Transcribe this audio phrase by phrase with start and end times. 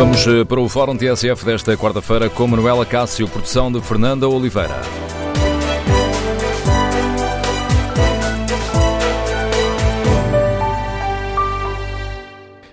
[0.00, 4.80] Vamos eh, para o Fórum TSF desta quarta-feira com Manuela Cássio, produção de Fernanda Oliveira.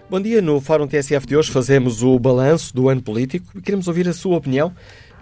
[0.09, 3.89] Bom dia, no Fórum TSF de hoje fazemos o balanço do ano político e queremos
[3.89, 4.73] ouvir a sua opinião.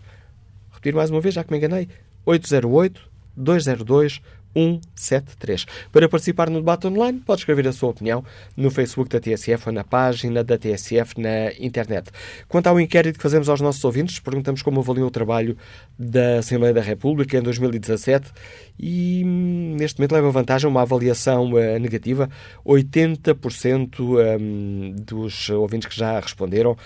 [0.72, 1.90] Repetir mais uma vez, já que me enganei
[2.28, 4.22] 808-202-173
[4.56, 5.66] 173.
[5.92, 8.24] Para participar no debate online, pode escrever a sua opinião
[8.56, 12.10] no Facebook da TSF ou na página da TSF na internet.
[12.48, 15.58] Quanto ao inquérito que fazemos aos nossos ouvintes, perguntamos como avaliou o trabalho
[16.00, 18.32] da Assembleia da República em 2017
[18.80, 22.30] e hum, neste momento leva vantagem uma avaliação uh, negativa.
[22.66, 24.00] 80%
[24.40, 26.78] um, dos ouvintes que já responderam uh,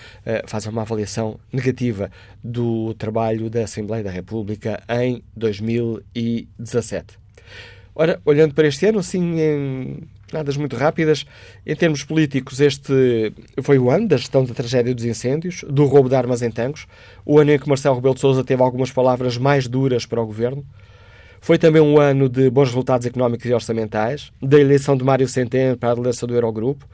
[0.46, 2.10] fazem uma avaliação negativa
[2.42, 7.20] do trabalho da Assembleia da República em 2017.
[8.00, 9.98] Ora, olhando para este ano, assim, em
[10.32, 11.26] nadas muito rápidas,
[11.66, 13.30] em termos políticos, este
[13.62, 16.86] foi o ano da gestão da tragédia dos incêndios, do roubo de armas em Tangos,
[17.26, 20.24] o ano em que Marcelo Rebelo de Sousa teve algumas palavras mais duras para o
[20.24, 20.64] governo.
[21.42, 25.76] Foi também um ano de bons resultados económicos e orçamentais, da eleição de Mário Centeno
[25.76, 26.88] para a liderança do Eurogrupo,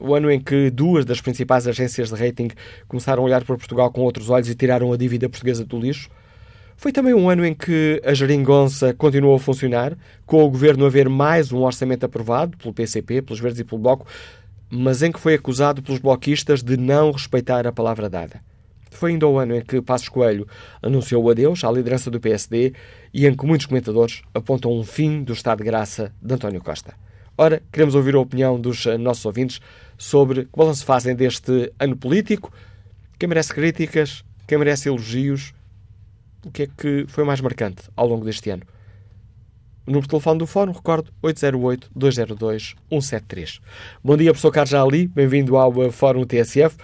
[0.00, 2.48] o ano em que duas das principais agências de rating
[2.88, 6.10] começaram a olhar para Portugal com outros olhos e tiraram a dívida portuguesa do lixo.
[6.76, 10.90] Foi também um ano em que a geringonça continuou a funcionar, com o governo a
[10.90, 14.06] ver mais um orçamento aprovado pelo PCP, pelos Verdes e pelo Bloco,
[14.68, 18.40] mas em que foi acusado pelos bloquistas de não respeitar a palavra dada.
[18.90, 20.46] Foi ainda o ano em que Passos Coelho
[20.82, 22.72] anunciou o adeus à liderança do PSD
[23.12, 26.94] e em que muitos comentadores apontam um fim do estado de graça de António Costa.
[27.36, 29.60] Ora, queremos ouvir a opinião dos eh, nossos ouvintes
[29.98, 32.52] sobre que balanço fazem deste ano político,
[33.18, 35.52] quem merece críticas, quem merece elogios,
[36.46, 38.64] o que é que foi mais marcante ao longo deste ano.
[39.86, 43.60] O número de telefone do Fórum, recordo, 808-202-173.
[44.02, 46.74] Bom dia, professor Carlos Ali, bem-vindo ao eh, Fórum TSF.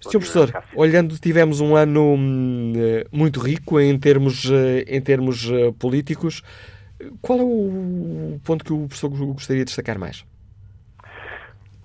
[0.00, 0.12] Sr.
[0.12, 5.50] Professor, olhando, tivemos um ano hum, eh, muito rico em termos, eh, em termos
[5.80, 6.44] políticos.
[7.20, 10.24] Qual é o ponto que o professor gostaria de destacar mais?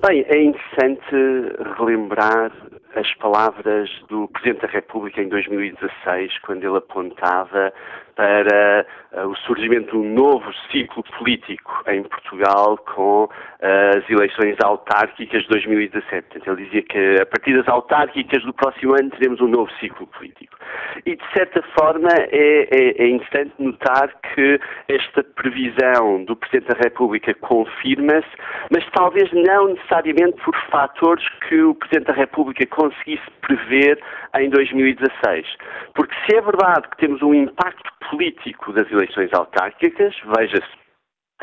[0.07, 1.03] Bem, é interessante
[1.79, 2.51] relembrar
[2.95, 7.73] as palavras do Presidente da República em 2016, quando ele apontava
[8.15, 14.55] para uh, o surgimento de um novo ciclo político em Portugal com uh, as eleições
[14.63, 16.27] autárquicas de 2017.
[16.27, 20.07] Portanto, ele dizia que a partir das autárquicas do próximo ano teremos um novo ciclo
[20.07, 20.57] político.
[21.05, 26.79] E, de certa forma, é, é, é interessante notar que esta previsão do Presidente da
[26.83, 28.29] República confirma-se,
[28.71, 33.99] mas talvez não necessariamente por fatores que o Presidente da República conseguisse prever
[34.35, 35.47] em 2016.
[35.93, 40.83] Porque se é verdade que temos um impacto político das eleições autárquicas, veja-se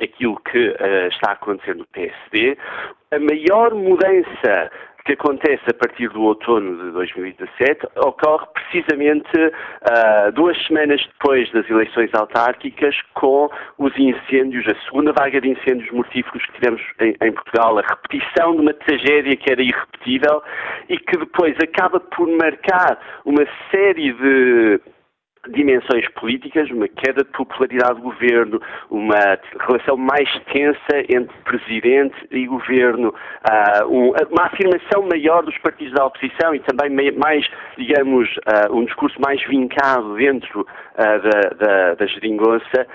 [0.03, 2.57] aquilo que uh, está a acontecer no PSD,
[3.13, 4.71] a maior mudança
[5.05, 11.69] que acontece a partir do outono de 2017 ocorre precisamente uh, duas semanas depois das
[11.69, 13.49] eleições autárquicas, com
[13.79, 18.55] os incêndios, a segunda vaga de incêndios mortíferos que tivemos em, em Portugal, a repetição
[18.55, 20.43] de uma tragédia que era irrepetível
[20.89, 24.81] e que depois acaba por marcar uma série de
[25.49, 32.47] dimensões políticas, uma queda de popularidade do governo, uma relação mais tensa entre presidente e
[32.47, 33.15] governo,
[33.89, 37.47] um, uma afirmação maior dos partidos da oposição e também mais,
[37.79, 42.87] digamos, uh, um discurso mais vincado dentro uh, da, da, da geringonça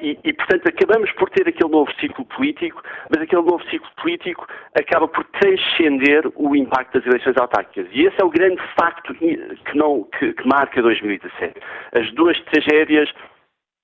[0.00, 4.46] e, e, portanto, acabamos por ter aquele novo ciclo político, mas aquele novo ciclo político
[4.78, 7.86] acaba por transcender o impacto das eleições autárquicas.
[7.92, 9.38] E esse é o grande facto que,
[9.74, 11.54] não, que, que marca 2017
[11.92, 13.08] as duas tragédias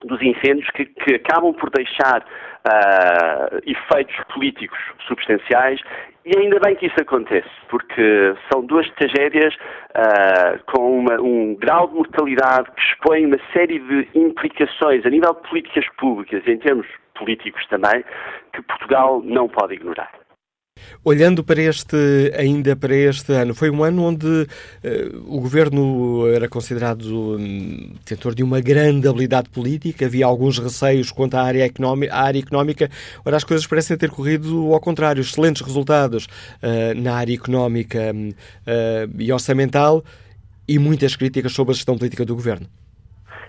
[0.05, 5.81] dos incêndios que, que acabam por deixar uh, efeitos políticos substanciais
[6.25, 11.89] e ainda bem que isso acontece, porque são duas tragédias uh, com uma, um grau
[11.89, 16.59] de mortalidade que expõe uma série de implicações a nível de políticas públicas e em
[16.59, 18.05] termos políticos também,
[18.53, 20.11] que Portugal não pode ignorar.
[21.05, 24.47] Olhando para este, ainda para este ano, foi um ano onde uh,
[25.27, 31.35] o governo era considerado um, detentor de uma grande habilidade política, havia alguns receios quanto
[31.35, 32.91] à área, económica, à área económica.
[33.25, 39.11] Ora, as coisas parecem ter corrido ao contrário, excelentes resultados uh, na área económica uh,
[39.19, 40.05] e orçamental
[40.67, 42.67] e muitas críticas sobre a gestão política do governo.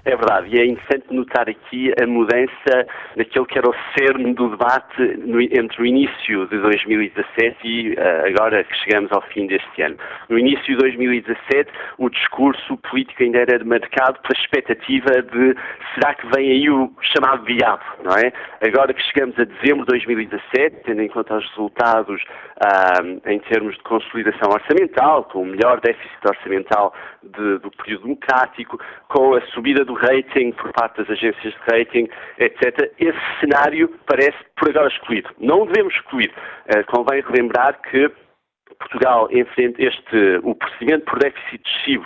[0.06, 2.88] É verdade, e é interessante notar aqui a mudança
[3.18, 8.28] daquele que era o cerne do debate no, entre o início de 2017 e uh,
[8.28, 9.98] agora que chegamos ao fim deste ano.
[10.30, 15.56] No início de 2017, o discurso político ainda era marcado pela expectativa de
[15.94, 18.32] será que vem aí o chamado diabo, não é?
[18.66, 23.76] Agora que chegamos a dezembro de 2017, tendo em conta os resultados uh, em termos
[23.76, 28.80] de consolidação orçamental, com o melhor déficit orçamental de, do período democrático,
[29.10, 32.08] com a subida do rating por parte das agências de rating,
[32.38, 35.30] etc., esse cenário parece por agora excluído.
[35.40, 36.32] Não devemos excluir.
[36.68, 38.10] Uh, convém relembrar que
[38.78, 42.06] Portugal enfrenta este, o procedimento por déficit excessivo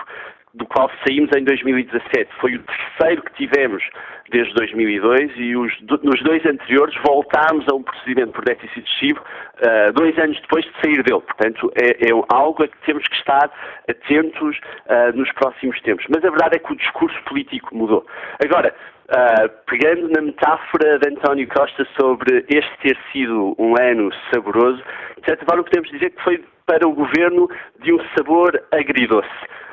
[0.54, 2.30] do qual saímos em 2017.
[2.40, 3.84] Foi o terceiro que tivemos
[4.30, 5.74] desde 2002 e os,
[6.04, 10.72] nos dois anteriores voltámos a um procedimento por déficit excessivo uh, dois anos depois de
[10.82, 11.22] sair dele.
[11.22, 13.52] Portanto, é, é, algo a que temos que estar
[13.90, 16.06] atentos uh, nos próximos tempos.
[16.10, 18.06] Mas a verdade é que o discurso político mudou.
[18.44, 18.74] Agora,
[19.04, 24.82] Uh, pegando na metáfora de António Costa sobre este ter sido um ano saboroso,
[25.20, 27.50] de certa forma podemos dizer que foi para o governo
[27.82, 29.30] de um sabor agridoce.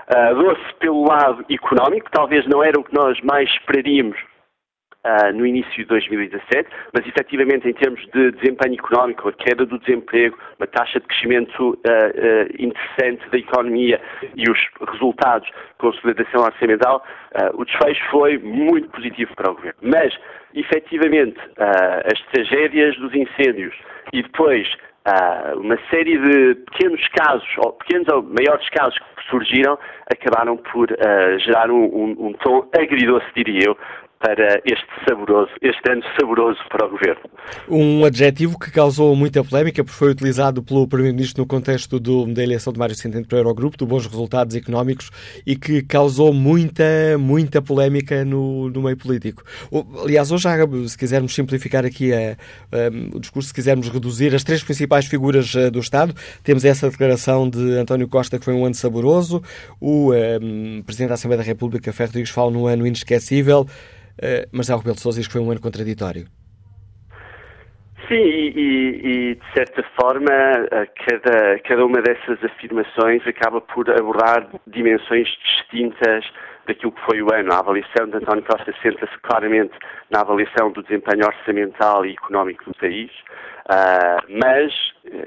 [0.08, 4.18] Uh, doce pelo lado económico, talvez não era o que nós mais esperaríamos
[5.02, 9.78] Uh, no início de 2017, mas efetivamente em termos de desempenho económico, a queda do
[9.78, 13.98] desemprego, uma taxa de crescimento uh, uh, interessante da economia
[14.36, 14.58] e os
[14.92, 17.02] resultados de consolidação orçamental,
[17.54, 19.78] o desfecho foi muito positivo para o governo.
[19.80, 20.14] Mas,
[20.52, 23.74] efetivamente, as tragédias dos incêndios
[24.12, 24.68] e depois
[25.06, 29.78] Uh, uma série de pequenos casos, ou pequenos ou maiores casos que surgiram,
[30.12, 33.78] acabaram por uh, gerar um, um, um, tom agridoce, diria eu,
[34.20, 37.22] para este saboroso, este ano saboroso para o governo.
[37.68, 42.42] Um adjetivo que causou muita polémica, porque foi utilizado pelo Primeiro-Ministro no contexto do, da
[42.42, 45.10] eleição de Mário Centeno para o Eurogrupo, de bons resultados económicos,
[45.46, 46.84] e que causou muita,
[47.18, 49.42] muita polémica no, no meio político.
[50.04, 50.48] Aliás, hoje,
[50.86, 52.32] se quisermos simplificar aqui a,
[52.72, 56.14] a, o discurso, se quisermos reduzir as três principais figuras uh, do Estado,
[56.44, 59.42] temos essa declaração de António Costa que foi um ano saboroso,
[59.80, 60.10] o
[60.84, 63.66] Presidente da Assembleia da República, Ferro Rodrigues, fala num ano inesquecível.
[64.18, 66.26] Uh, Marcelo Rebelo de Sousa diz que foi um ano contraditório.
[68.10, 74.48] Sim, e, e, de certa forma eh, cada, cada uma dessas afirmações acaba por abordar
[74.66, 76.24] dimensões distintas
[76.66, 77.52] daquilo que foi o ano.
[77.52, 79.74] A avaliação de António Costa senta-se claramente
[80.10, 83.12] na avaliação do desempenho orçamental e económico do país,
[83.70, 84.72] uh, mas,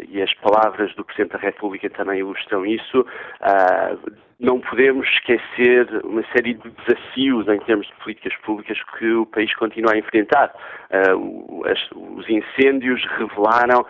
[0.09, 6.23] e as palavras do Presidente da República também ilustram isso, uh, não podemos esquecer uma
[6.35, 10.53] série de desafios em termos de políticas públicas que o país continua a enfrentar.
[10.91, 13.85] Uh, as, os incêndios revelaram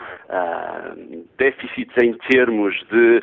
[1.37, 3.21] déficits em termos de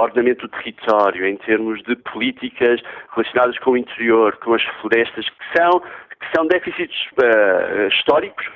[0.00, 2.80] ordenamento do território, em termos de políticas
[3.14, 6.96] relacionadas com o interior, com as florestas, que são, que são déficits
[7.90, 8.46] históricos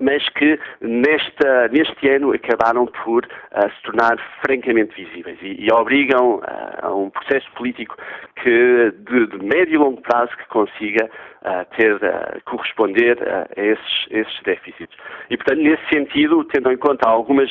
[0.00, 6.36] mas que nesta, neste ano acabaram por uh, se tornar francamente visíveis e, e obrigam
[6.36, 7.96] uh, a um processo político
[8.42, 11.98] que de, de, médio e longo prazo que consiga uh, ter,
[12.44, 14.96] corresponder a esses, esses déficits.
[15.30, 17.50] E, portanto, nesse sentido, tendo em conta algumas,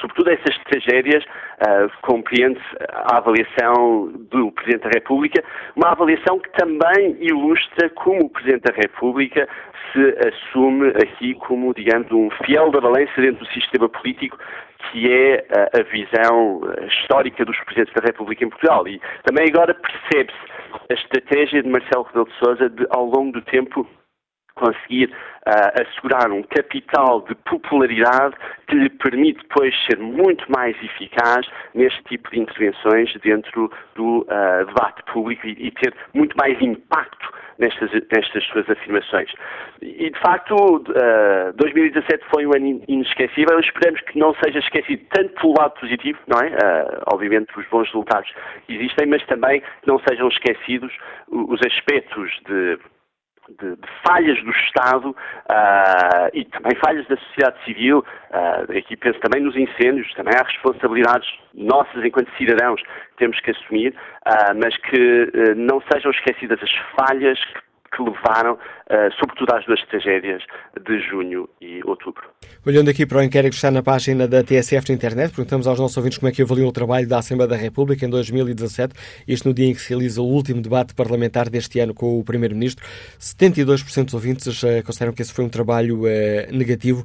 [0.00, 1.24] sobretudo essas tragédias,
[2.02, 5.42] compreende-se a avaliação do Presidente da República,
[5.76, 9.48] uma avaliação que também ilustra como o Presidente da República
[9.92, 14.38] se assume aqui como, digamos, um fiel da balança dentro do sistema político
[14.90, 15.44] que é
[15.74, 18.86] a, visão histórica dos Presidentes da República em Portugal.
[18.86, 20.38] E também agora percebe-se
[20.88, 23.86] a estratégia de Marcelo Rebelo de Sousa de, ao longo do tempo,
[24.54, 25.10] conseguir
[25.46, 28.34] uh, assegurar um capital de popularidade
[28.66, 34.66] que lhe permite depois ser muito mais eficaz neste tipo de intervenções dentro do uh,
[34.66, 39.30] debate público e, e, ter muito mais impacto nestas, nestas suas afirmações.
[39.82, 43.58] E, de facto, uh, 2017 foi um ano inesquecível.
[43.60, 46.56] Esperamos que não seja esquecido tanto pelo lado positivo, não é?
[47.12, 48.30] obviamente, os bons resultados
[48.68, 50.92] existem, mas também que não sejam esquecidos
[51.30, 52.78] os aspectos de
[53.60, 59.18] de, de, falhas do Estado uh, e também falhas da sociedade civil, uh, aqui penso
[59.20, 63.94] também nos incêndios, também há responsabilidades nossas enquanto cidadãos que temos que assumir,
[64.26, 69.80] uh, mas que não sejam esquecidas as falhas que que levaram, uh, sobretudo, às duas
[69.86, 70.42] tragédias
[70.86, 72.22] de junho e outubro.
[72.66, 75.78] Olhando aqui para o inquérito que está na página da TSF na internet, perguntamos aos
[75.78, 78.94] nossos ouvintes como é que avaliam o trabalho da Assembleia da República em 2017,
[79.26, 82.24] isto no dia em que se realiza o último debate parlamentar deste ano com o
[82.24, 82.84] Primeiro-Ministro.
[83.18, 86.06] 72% dos ouvintes uh, consideram que esse foi um trabalho uh,
[86.52, 87.04] negativo.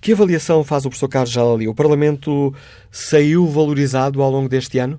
[0.00, 1.68] Que avaliação faz o professor Carlos Jalali?
[1.68, 2.54] O Parlamento
[2.90, 4.98] saiu valorizado ao longo deste ano?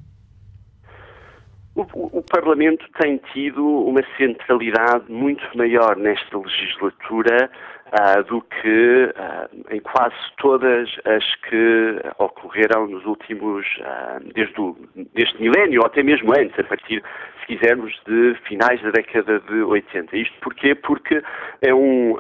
[1.94, 7.50] O, o, Parlamento tem tido uma centralidade muito maior nesta legislatura
[7.92, 14.76] uh, do que uh, em quase todas as que ocorreram nos últimos, uh, desde o,
[15.14, 17.04] deste milénio, ou até mesmo antes, a partir,
[17.42, 20.16] se quisermos, de finais da década de 80.
[20.16, 20.76] Isto porquê?
[20.76, 21.22] Porque
[21.62, 22.16] é um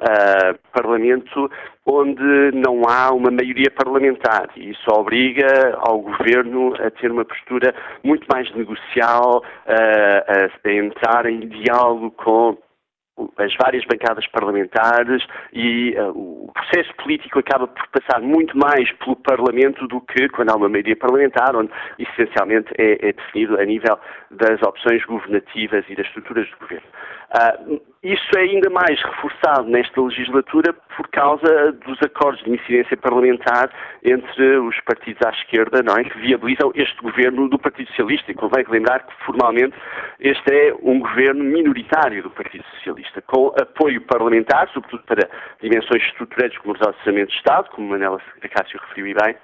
[0.73, 1.49] Parlamento
[1.85, 7.73] onde não há uma maioria parlamentar e isso obriga ao governo a ter uma postura
[8.03, 12.57] muito mais negocial, a, a entrar em diálogo com
[13.37, 15.23] as várias bancadas parlamentares
[15.53, 20.51] e uh, o processo político acaba por passar muito mais pelo Parlamento do que quando
[20.51, 23.99] há uma maioria parlamentar, onde essencialmente é, é definido a nível
[24.31, 26.87] das opções governativas e das estruturas do governo.
[27.33, 33.69] Uh, isso é ainda mais reforçado nesta legislatura por causa dos acordos de incidência parlamentar
[34.03, 38.31] entre os partidos à esquerda, não é, que viabilizam este governo do Partido Socialista.
[38.31, 39.75] E convém lembrar que, formalmente,
[40.19, 45.29] este é um governo minoritário do Partido Socialista, com apoio parlamentar, sobretudo para
[45.61, 49.35] dimensões estruturantes como os orçamentos de Estado, como Manela Cássio referiu bem,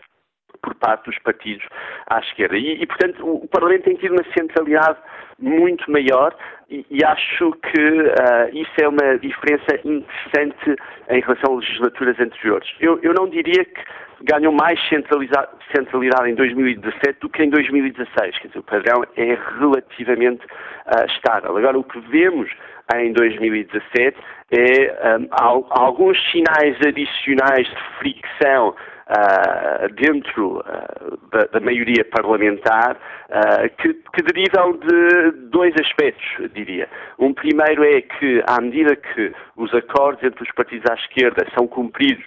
[0.62, 1.66] por parte dos partidos
[2.08, 2.58] à esquerda.
[2.58, 4.98] E, e, portanto, o Parlamento tem tido uma centralidade
[5.40, 6.36] muito maior
[6.70, 10.76] e, e acho que uh, isso é uma diferença interessante
[11.10, 12.68] em relação a legislaturas anteriores.
[12.80, 13.82] Eu, eu não diria que
[14.24, 18.40] ganham mais centralidade em 2017 do que em 2016.
[18.40, 21.56] Quer dizer, o padrão é relativamente uh, estável.
[21.56, 22.50] Agora, o que vemos
[22.96, 24.18] em 2017
[24.52, 25.28] é um,
[25.70, 28.74] alguns sinais adicionais de fricção
[29.10, 32.98] uh, dentro uh, da, da, maioria parlamentar
[33.30, 36.90] uh, que, que, derivam de dois aspectos, diria.
[37.18, 41.68] Um primeiro é que, à medida que os acordos entre os partidos à esquerda são
[41.68, 42.26] cumpridos,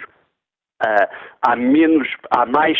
[1.42, 2.78] há menos, há mais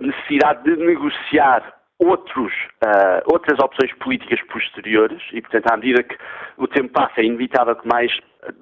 [0.00, 2.52] necessidade de negociar outros,
[2.84, 6.16] uh, outras opções políticas posteriores e, portanto, à medida que
[6.56, 8.12] o tempo passa, é inevitável que mais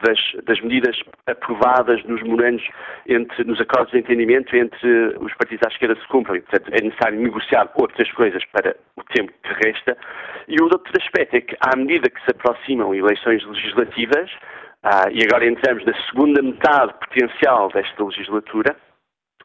[0.02, 2.66] das, das medidas aprovadas nos morandos,
[3.06, 6.36] entre, nos acordos de entendimento entre os partidos à esquerda se cumpram.
[6.36, 9.96] E, portanto, é necessário negociar outras coisas para o tempo que resta.
[10.48, 14.30] E o outro aspecto é que, à medida que se aproximam eleições legislativas,
[14.84, 18.76] uh, e agora entramos na segunda metade potencial desta legislatura,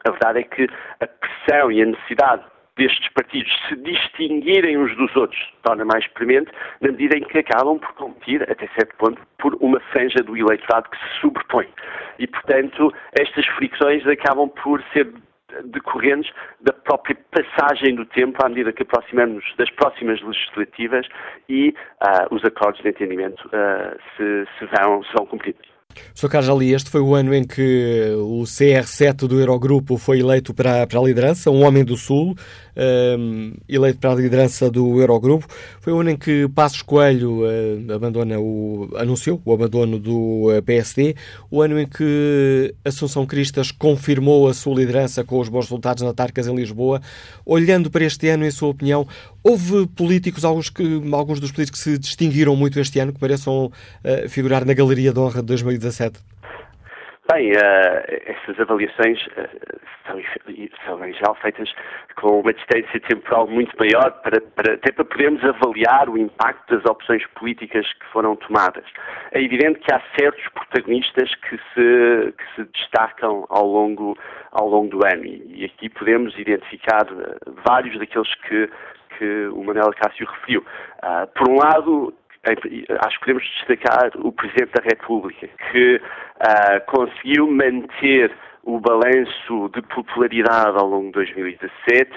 [0.08, 0.68] a verdade é que
[1.00, 2.44] a pressão e a necessidade
[2.82, 7.78] destes partidos se distinguirem uns dos outros torna mais premente, na medida em que acabam
[7.78, 11.68] por competir, até certo ponto, por uma franja do eleitorado que se sobrepõe.
[12.18, 15.14] E, portanto, estas fricções acabam por ser
[15.66, 21.06] decorrentes da própria passagem do tempo à medida que aproximamos das próximas legislativas
[21.50, 21.70] e
[22.02, 25.72] uh, os acordos de entendimento uh, se, se, vão, se vão cumpridos.
[26.14, 26.30] Sr.
[26.30, 30.86] Carlos Ali, este foi o ano em que o CR7 do Eurogrupo foi eleito para,
[30.88, 32.36] para a liderança, um homem do Sul,
[32.76, 35.48] um, eleito para a liderança do Eurogrupo.
[35.80, 40.62] Foi o ano em que Passos Coelho uh, abandona o, anunciou o abandono do uh,
[40.64, 41.16] PSD,
[41.50, 46.14] o ano em que Assunção Cristas confirmou a sua liderança com os bons resultados na
[46.14, 47.02] Tarcas em Lisboa.
[47.46, 49.08] Olhando para este ano, em sua opinião,
[49.44, 53.66] houve políticos, alguns, que, alguns dos políticos que se distinguiram muito este ano, que mereçam
[53.66, 56.20] uh, figurar na Galeria de Honra de 2017?
[57.32, 57.56] Bem, uh,
[58.26, 60.20] essas avaliações uh, são,
[60.86, 61.74] são, em geral feitas
[62.18, 66.84] com uma distância temporal muito maior, para, para, até para podermos avaliar o impacto das
[66.84, 68.84] opções políticas que foram tomadas.
[69.32, 74.18] É evidente que há certos protagonistas que se, que se destacam ao longo,
[74.52, 78.70] ao longo do ano, e, e aqui podemos identificar uh, vários daqueles que,
[79.18, 80.66] que o Manuel Cássio referiu.
[81.34, 88.32] por um lado, acho que podemos destacar o Presidente da República, que uh, conseguiu manter
[88.64, 92.12] o balanço de popularidade ao longo de 2017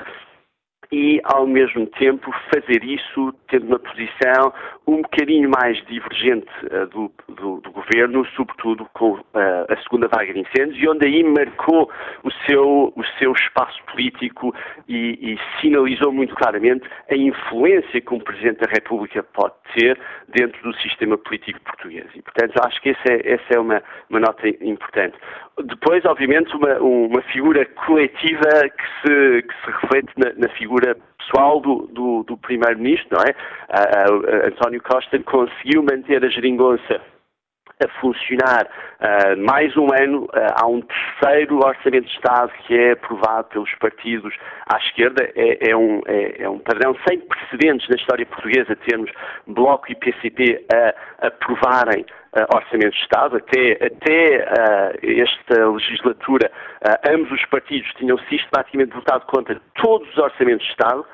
[0.94, 4.52] e, ao mesmo tempo, fazer isso tendo uma posição
[4.86, 9.22] um bocadinho mais divergente uh, do, do, do, governo, sobretudo com uh,
[9.68, 11.90] a segunda vaga de incêndios, e onde aí marcou
[12.22, 14.54] o seu, o seu espaço político
[14.88, 19.98] e, e, sinalizou muito claramente a influência que um Presidente da República pode ter
[20.28, 22.06] dentro do sistema político português.
[22.14, 25.16] E, portanto, acho que essa é, essa é uma, uma nota importante.
[25.64, 30.83] Depois, obviamente, uma, uma figura coletiva que se, que se reflete na, na figura
[31.18, 34.46] pessoal do, do, do Primeiro-Ministro, não é?
[34.48, 37.00] António Costa conseguiu manter a geringonça
[37.82, 40.24] a funcionar uh, mais um ano.
[40.24, 44.34] Uh, há um terceiro Orçamento de Estado que é aprovado pelos partidos
[44.66, 45.30] à esquerda.
[45.34, 49.10] É, é, um, é, é um padrão sem precedentes na história portuguesa termos
[49.46, 52.04] Bloco e PCP a aprovarem
[52.36, 53.36] uh, Orçamento de Estado.
[53.36, 56.50] Até, até uh, esta legislatura,
[56.82, 61.04] uh, ambos os partidos tinham sistematicamente votado contra todos os Orçamentos de Estado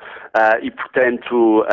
[0.61, 1.65] e, portanto,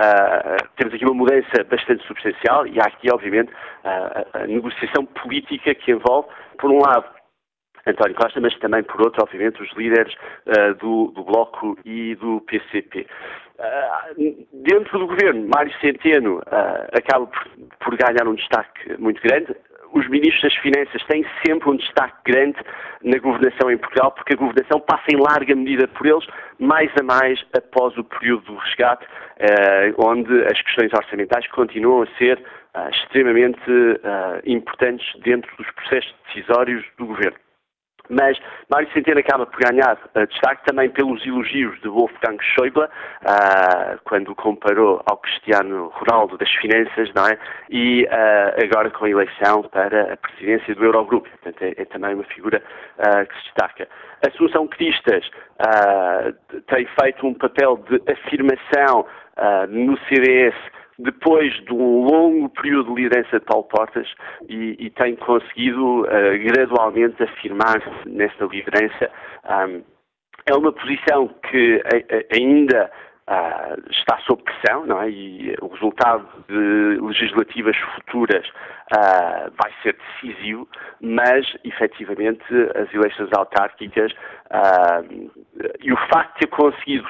[0.76, 3.52] temos aqui uma mudança bastante substancial e há aqui, obviamente,
[3.85, 6.28] a negociação política que envolve,
[6.59, 7.05] por um lado,
[7.88, 10.14] António Costa, mas também, por outro, obviamente, os líderes
[10.47, 13.07] uh, do, do, Bloco e do PCP.
[13.59, 16.42] Uh, dentro do governo, Mário Centeno uh,
[16.92, 17.49] acaba por,
[17.80, 19.54] por, ganhar um destaque muito grande.
[19.92, 22.59] Os ministros das Finanças têm sempre um destaque grande
[23.02, 26.26] na governação em Portugal, porque a governação passa em larga medida por eles,
[26.59, 29.07] mais a mais após o período do resgate,
[29.97, 32.38] onde as questões orçamentais continuam a ser
[32.90, 33.62] extremamente
[34.45, 37.38] importantes dentro dos processos decisórios do governo.
[38.09, 38.38] Mas
[38.71, 44.31] Mário Centeno acaba por ganhar uh, destaque também pelos elogios de Wolfgang Schäuble, uh, quando
[44.31, 47.38] o comparou ao Cristiano Ronaldo das finanças, não é?
[47.71, 51.29] E uh, agora com a eleição para a presidência do Eurogrupo.
[51.29, 52.62] Portanto, é, é também uma figura
[52.99, 53.88] que se destaca.
[54.25, 55.25] A Assunção Cristas
[56.67, 59.07] tem feito um papel de afirmação
[59.69, 60.55] no CDS
[60.99, 64.09] depois de um longo período de liderança de Paulo Portas
[64.49, 66.07] e, e tem conseguido uh,
[66.45, 69.11] gradualmente afirmar-se nesta liderança.
[69.45, 69.83] Um,
[70.47, 71.83] é uma posição que
[72.35, 72.90] ainda
[73.28, 75.11] uh, está sob pressão, não é?
[75.11, 80.67] E o resultado de legislativas futuras uh, vai ser decisivo,
[81.00, 82.43] mas efetivamente
[82.75, 85.31] as eleições autárquicas uh,
[85.81, 87.07] e o facto de ter conseguido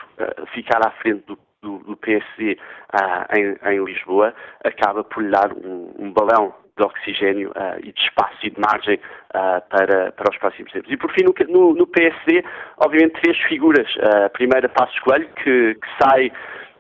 [0.53, 2.59] ficar à frente do do, do PSD
[2.95, 4.35] uh, em, em, Lisboa
[4.65, 8.61] acaba por lhe dar um, um balão de oxigênio uh, e de espaço e de
[8.61, 10.91] margem uh, para, para os próximos tempos.
[10.91, 12.45] E por fim, no, no PSD,
[12.79, 13.89] obviamente, três figuras.
[14.25, 16.31] a primeira, Passos Coelho, que, que sai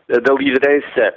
[0.09, 1.15] da liderança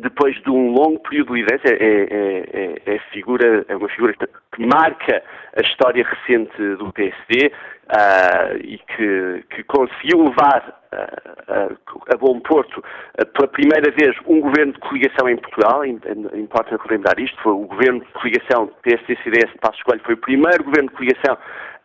[0.00, 4.14] depois de um longo período de liderança, é, é, é, é, figura, é uma figura
[4.14, 5.22] que marca
[5.56, 7.52] a história recente do PSD
[7.84, 11.78] uh, e que, que, conseguiu levar uh,
[12.12, 17.18] a bom porto uh, pela primeira vez um governo de coligação em Portugal, importa relembrar
[17.18, 20.96] isto, foi o governo de coligação PSD-CDS de Passos Coelho, foi o primeiro governo de
[20.96, 21.38] coligação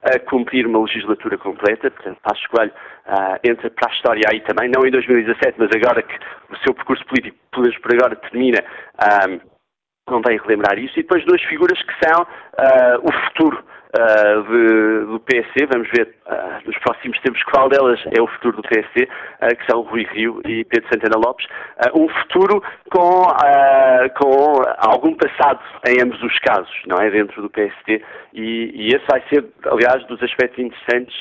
[0.04, 2.72] a cumprir uma legislatura completa, portanto Passos Coelho
[3.08, 6.16] uh, entra para a história aí também, não em 2017, mas agora que
[6.50, 8.64] o seu percurso político, pelo menos por agora, termina,
[9.28, 9.40] um,
[10.08, 13.64] convém relembrar isso, e depois duas figuras que são uh, o futuro
[13.96, 18.58] uh, de, do PSC, vamos ver uh, nos próximos tempos qual delas é o futuro
[18.58, 21.48] do PSC, uh, que são Rui Rio e Pedro Santana Lopes,
[21.96, 23.24] um futuro com,
[24.18, 29.06] com algum passado em ambos os casos, não é, dentro do PST, e, e esse
[29.10, 31.16] vai ser, aliás, dos aspectos interessantes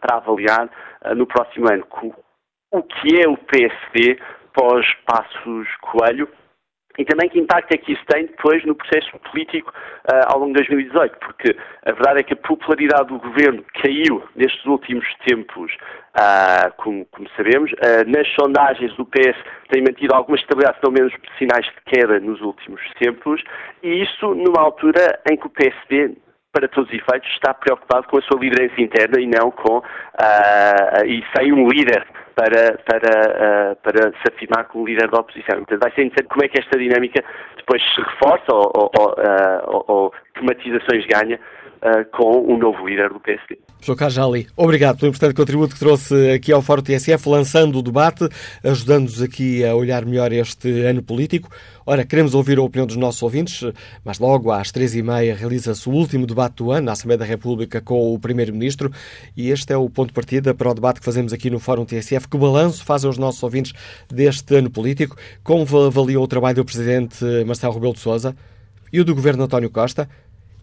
[0.00, 0.68] para avaliar
[1.16, 1.86] no próximo ano,
[2.70, 4.18] o que é o PSD
[4.54, 6.28] pós-Passos Coelho,
[6.98, 10.52] e também que impacto é que isso tem depois no processo político uh, ao longo
[10.52, 15.72] de 2018, porque a verdade é que a popularidade do governo caiu nestes últimos tempos,
[16.16, 17.72] uh, como, como, sabemos.
[17.72, 19.36] Uh, nas sondagens do PS
[19.70, 23.42] tem mantido alguma estabilidade, pelo menos sinais de queda nos últimos tempos,
[23.82, 26.16] e isso numa altura em que o PSD
[26.52, 31.06] para todos os efeitos, está preocupado com a sua liderança interna e não com uh,
[31.06, 35.56] e sem um líder para, para, uh, para se afirmar como líder da oposição.
[35.56, 37.24] Portanto, vai ser interessante como é que esta dinâmica
[37.56, 41.40] depois se reforça ou, ou, uh, ou tematizações ganha
[41.82, 43.58] uh, com o novo líder do PSD.
[43.76, 48.28] Professor Cajali, obrigado pelo importante contributo que trouxe aqui ao Fórum TSF, lançando o debate,
[48.62, 51.50] ajudando-nos aqui a olhar melhor este ano político.
[51.84, 53.72] Ora, queremos ouvir a opinião dos nossos ouvintes,
[54.04, 57.24] mas logo às três e meia realiza-se o último debate do ano na Assembleia da
[57.24, 58.90] República com o Primeiro-Ministro
[59.36, 61.84] e este é o ponto de partida para o debate que fazemos aqui no Fórum
[61.84, 62.28] TSF.
[62.28, 63.72] Que balanço fazem os nossos ouvintes
[64.08, 65.16] deste ano político?
[65.42, 68.36] Como avaliam o trabalho do Presidente Marcelo Rebelo de Sousa
[68.92, 70.08] e o do Governo António Costa?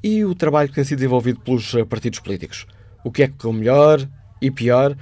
[0.03, 2.65] E o trabalho que tem sido desenvolvido pelos partidos políticos?
[3.03, 4.07] O que é que correu melhor
[4.41, 4.95] e pior?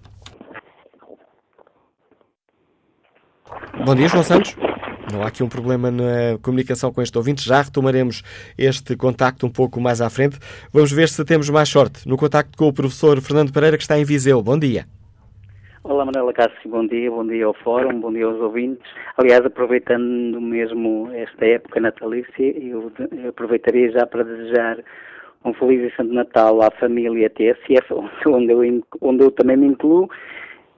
[3.84, 4.56] Bom dia, João Santos.
[5.12, 7.46] Não há aqui um problema na comunicação com este ouvinte.
[7.46, 8.22] Já retomaremos
[8.58, 10.38] este contacto um pouco mais à frente.
[10.72, 13.98] Vamos ver se temos mais sorte no contacto com o professor Fernando Pereira, que está
[13.98, 14.42] em Viseu.
[14.42, 14.84] Bom dia.
[15.84, 18.86] Olá, Manuela Cássio, bom dia, bom dia ao Fórum, bom dia aos ouvintes.
[19.16, 22.92] Aliás, aproveitando mesmo esta época natalícia, eu,
[23.26, 24.78] aproveitaria já para desejar
[25.44, 27.94] um feliz e santo Natal à família TSF,
[28.26, 30.10] onde eu, onde eu também me incluo,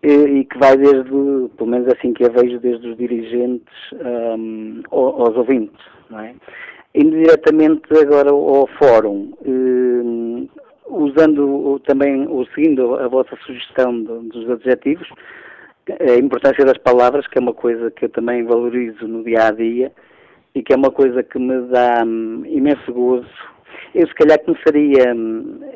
[0.02, 1.10] e que vai desde,
[1.56, 6.34] pelo menos assim que a vejo, desde os dirigentes um, aos ouvintes, não é?
[6.94, 10.48] Indo diretamente agora ao fórum, um,
[10.86, 15.08] usando também, ou seguindo a vossa sugestão dos adjetivos,
[15.88, 19.50] a importância das palavras, que é uma coisa que eu também valorizo no dia a
[19.50, 19.92] dia
[20.54, 23.28] e que é uma coisa que me dá imenso gozo
[23.94, 25.14] eu se calhar começaria,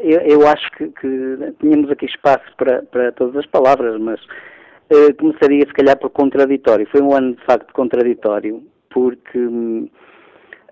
[0.02, 5.14] eu, eu acho que, que, tínhamos aqui espaço para, para todas as palavras, mas uh,
[5.18, 6.86] começaria se calhar por contraditório.
[6.90, 9.88] Foi um ano de facto contraditório, porque hum,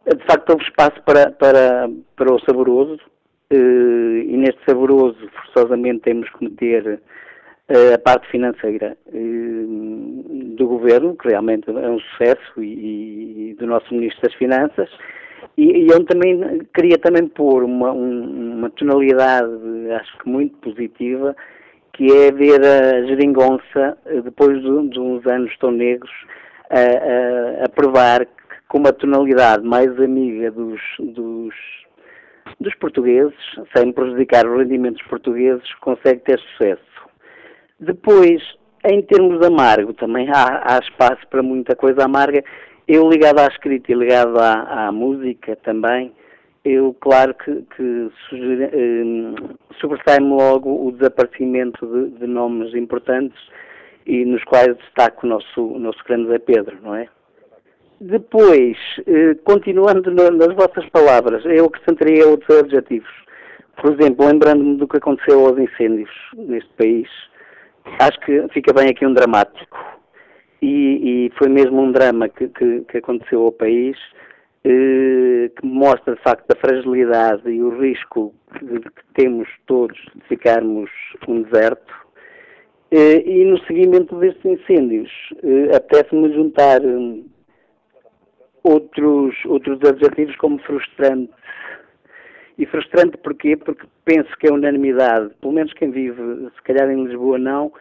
[0.07, 3.01] de facto houve espaço para, para, para o saboroso,
[3.53, 7.01] uh, e neste saboroso forçosamente temos que meter
[7.69, 14.23] uh, a parte financeira do governo, que realmente é um sucesso, e do nosso Ministro
[14.23, 14.91] das Finanças,
[15.57, 19.51] e, e eu também queria também pôr uma, um, uma tonalidade,
[20.01, 21.37] acho que muito positiva,
[21.93, 26.11] que é ver a geringonça, depois de, de uns anos tão negros,
[26.71, 28.33] a, a, a, provar que
[28.69, 31.55] com uma tonalidade mais amiga dos, dos,
[32.59, 33.37] dos portugueses,
[33.77, 36.81] sem prejudicar os rendimentos portugueses, consegue ter sucesso.
[37.79, 38.43] Depois,
[38.87, 42.43] em termos de amargo, também há, há espaço para muita coisa amarga
[42.89, 46.13] eu ligado à escrita e ligado à, à música também,
[46.65, 53.39] eu claro que, que eh, sobressai-me logo o desaparecimento de, de, nomes importantes
[54.07, 57.09] e nos quais destaco o nosso, o nosso grande Zé Pedro, não é?
[58.01, 63.11] Depois, eh, continuando no, nas vossas palavras, eu acrescentaria outros adjetivos.
[63.81, 67.09] Por exemplo, lembrando-me do que aconteceu aos incêndios neste país,
[67.99, 70.02] acho que fica bem aqui um dramático
[70.63, 73.99] e, e foi mesmo um drama que, que, que aconteceu ao país
[74.65, 80.23] eh, que mostra de facto a fragilidade e o risco que, que temos todos de
[80.29, 80.89] ficarmos
[81.27, 81.93] um deserto.
[82.93, 85.11] Eh, e no seguimento destes incêndios,
[85.43, 87.27] eh, apetece-me juntar um,
[88.63, 91.33] outros, outros adjetivos como frustrante.
[92.57, 93.57] E frustrante porquê?
[93.57, 96.23] Porque penso que é unanimidade, pelo menos quem vive,
[96.55, 97.73] se calhar em Lisboa não,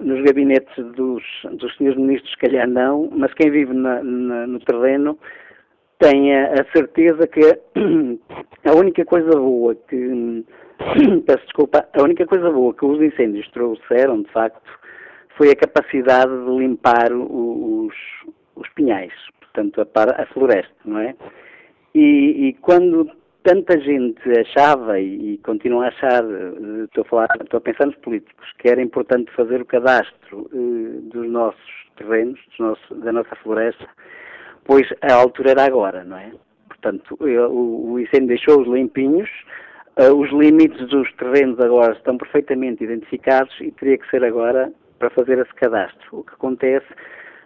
[0.00, 4.60] nos gabinetes dos, dos senhores ministros, se calhar não, mas quem vive na, na, no
[4.60, 5.18] terreno
[5.98, 7.40] tem a, certeza que
[8.64, 10.44] a única coisa boa que,
[11.26, 14.70] peço desculpa, a única coisa boa que os incêndios trouxeram, de facto,
[15.36, 17.94] foi a capacidade de limpar os,
[18.54, 21.14] os pinhais, portanto, a, a floresta, não é?
[21.94, 23.10] E, e quando
[23.46, 27.96] tanta gente achava e continua a achar, eh, estou a, falar, estou a pensar nos
[27.98, 33.36] políticos, que era importante fazer o cadastro eh, dos nossos terrenos, dos nossos, da nossa
[33.36, 33.86] floresta,
[34.64, 36.32] pois a altura era agora, não é?
[36.68, 39.30] Portanto, o, o incêndio deixou-os limpinhos,
[39.96, 45.10] uh, os limites dos terrenos agora estão perfeitamente identificados e teria que ser agora para
[45.10, 46.18] fazer esse cadastro.
[46.18, 46.86] O que acontece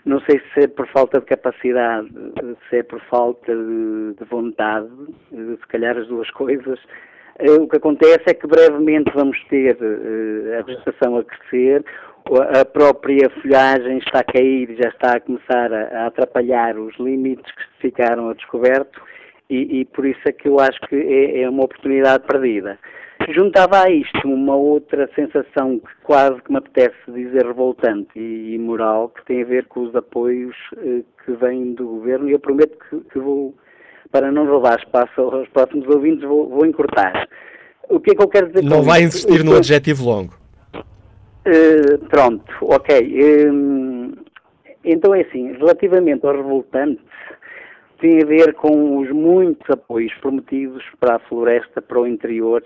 [0.05, 2.09] não sei se é por falta de capacidade,
[2.69, 4.89] se é por falta de, de vontade,
[5.31, 6.79] se calhar as duas coisas.
[7.39, 11.85] Eh, o que acontece é que brevemente vamos ter eh, a vegetação a crescer,
[12.61, 17.89] a própria folhagem está a cair, já está a começar a, atrapalhar os limites que
[17.89, 19.01] ficaram a descoberto
[19.49, 22.79] e, e por isso é que eu acho que é, é uma oportunidade perdida.
[23.29, 29.11] Juntava a isto uma outra sensação que quase que me apetece dizer revoltante e imoral,
[29.11, 32.77] que tem a ver com os apoios eh, que vêm do governo, e eu prometo
[32.79, 33.55] que, que, vou,
[34.11, 37.29] para não roubar espaço aos próximos ouvintes, vou, vou encurtar.
[37.89, 40.35] O que é que eu quero dizer Não vai insistir no adjetivo longo.
[40.75, 43.49] Uh, pronto, ok.
[43.49, 44.17] Uh,
[44.85, 47.05] então é assim, relativamente aos revoltantes,
[48.01, 52.63] tem a ver com os muitos apoios prometidos para a floresta, para o interior,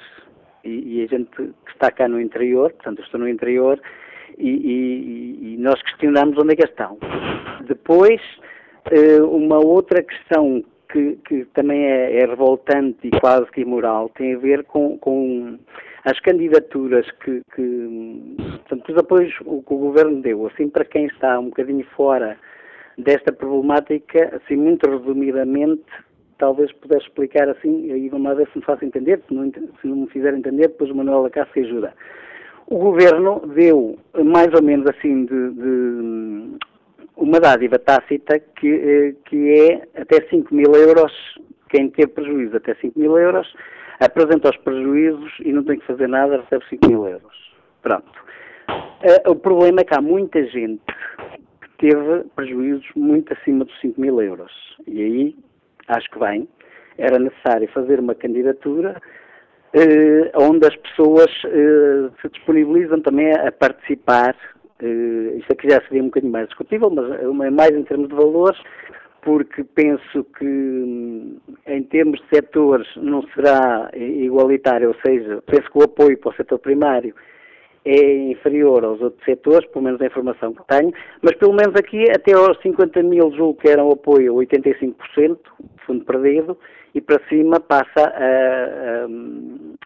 [0.64, 3.80] e, e, a gente que está cá no interior, portanto eu estou no interior,
[4.38, 6.98] e, e, e nós questionamos onde é que estão.
[7.66, 8.20] Depois,
[8.90, 14.34] eh, uma outra questão que, que também é, é, revoltante e quase que imoral tem
[14.34, 15.58] a ver com, com
[16.04, 21.38] as candidaturas que, que portanto, os apoios que o governo deu, assim para quem está
[21.38, 22.36] um bocadinho fora
[22.96, 25.82] desta problemática, assim muito resumidamente,
[26.38, 29.96] talvez pudesse explicar assim, e vamos ver se me faço entender, se não, se não
[29.96, 31.92] me fizer entender, depois o Manuel Acácio ajuda.
[32.66, 36.58] O Governo deu mais ou menos assim de, de
[37.16, 41.12] uma dádiva tácita que, eh, que é até 5 mil euros,
[41.68, 43.52] quem teve prejuízo até 5 mil euros,
[44.00, 47.52] apresenta os prejuízos e não tem que fazer nada, recebe 5 mil euros.
[47.82, 48.24] Pronto.
[48.68, 50.82] Uh, o problema é que há muita gente
[51.60, 54.52] que teve prejuízos muito acima dos 5 mil euros.
[54.86, 55.36] E aí,
[55.88, 56.48] acho que bem,
[56.98, 59.00] era necessário fazer uma candidatura
[59.74, 64.36] uh, onde as pessoas uh, se disponibilizam também a, participar.
[64.82, 68.14] Uh, isto aqui já seria um bocadinho mais discutível, mas é mais em termos de
[68.14, 68.60] valores,
[69.22, 75.84] porque penso que em termos de setores não será igualitário, ou seja, penso que o
[75.84, 77.14] apoio para o setor primário
[77.84, 80.92] é inferior aos outros setores, pelo menos a informação que tenho,
[81.22, 85.38] mas pelo menos aqui até aos 50 mil julgo que eram apoio a 85%,
[85.86, 86.58] fundo perdido,
[86.94, 89.04] e para cima passa a,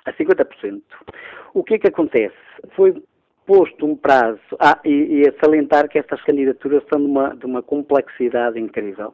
[0.07, 0.83] a, a 50%.
[1.55, 2.37] O que é que acontece?
[2.77, 2.95] Foi
[3.47, 7.47] posto um prazo, ah, e, e a salientar que estas candidaturas são de uma, de
[7.47, 9.13] uma complexidade incrível.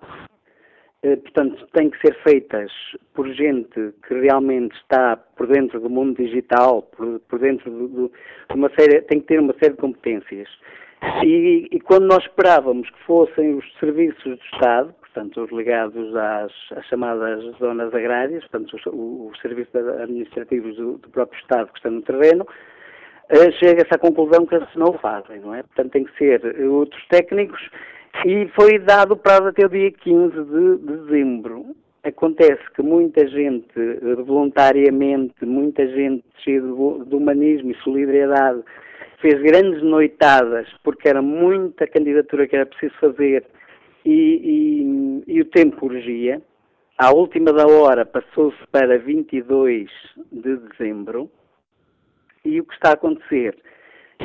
[1.04, 2.72] Eh, portanto, têm que ser feitas
[3.12, 7.70] por gente que realmente está por dentro do mundo digital, por, por dentro
[8.48, 10.48] de uma série, tem que ter uma série de competências.
[11.22, 16.52] E, e, quando nós esperávamos que fossem os serviços do Estado, portanto, os ligados às,
[16.74, 21.92] às chamadas zonas agrárias, portanto, os, os serviços administrativos do, do, próprio Estado que estão
[21.92, 25.62] no terreno, uh, chega-se à conclusão que eles não o fazem, não é?
[25.64, 27.60] Portanto, tem que ser outros técnicos
[28.24, 31.74] e foi dado o prazo até o dia 15 de dezembro.
[32.02, 33.72] Acontece que muita gente,
[34.26, 38.62] voluntariamente, muita gente cheia de humanismo e solidariedade,
[39.20, 43.44] fez grandes noitadas, porque era muita candidatura que era preciso fazer
[44.04, 46.42] e, e, e o tempo urgia.
[46.98, 49.90] À última da hora passou-se para 22
[50.30, 51.30] de dezembro
[52.44, 53.56] e o que está a acontecer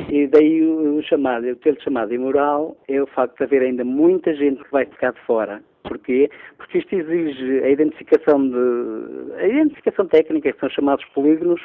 [0.10, 4.34] e daí o, chamado, o ter chamado imoral é o facto de haver ainda muita
[4.36, 5.62] gente que vai ficar de fora.
[5.84, 6.30] Porquê?
[6.58, 11.62] Porque isto exige a identificação de a identificação técnica, que são chamados polígonos,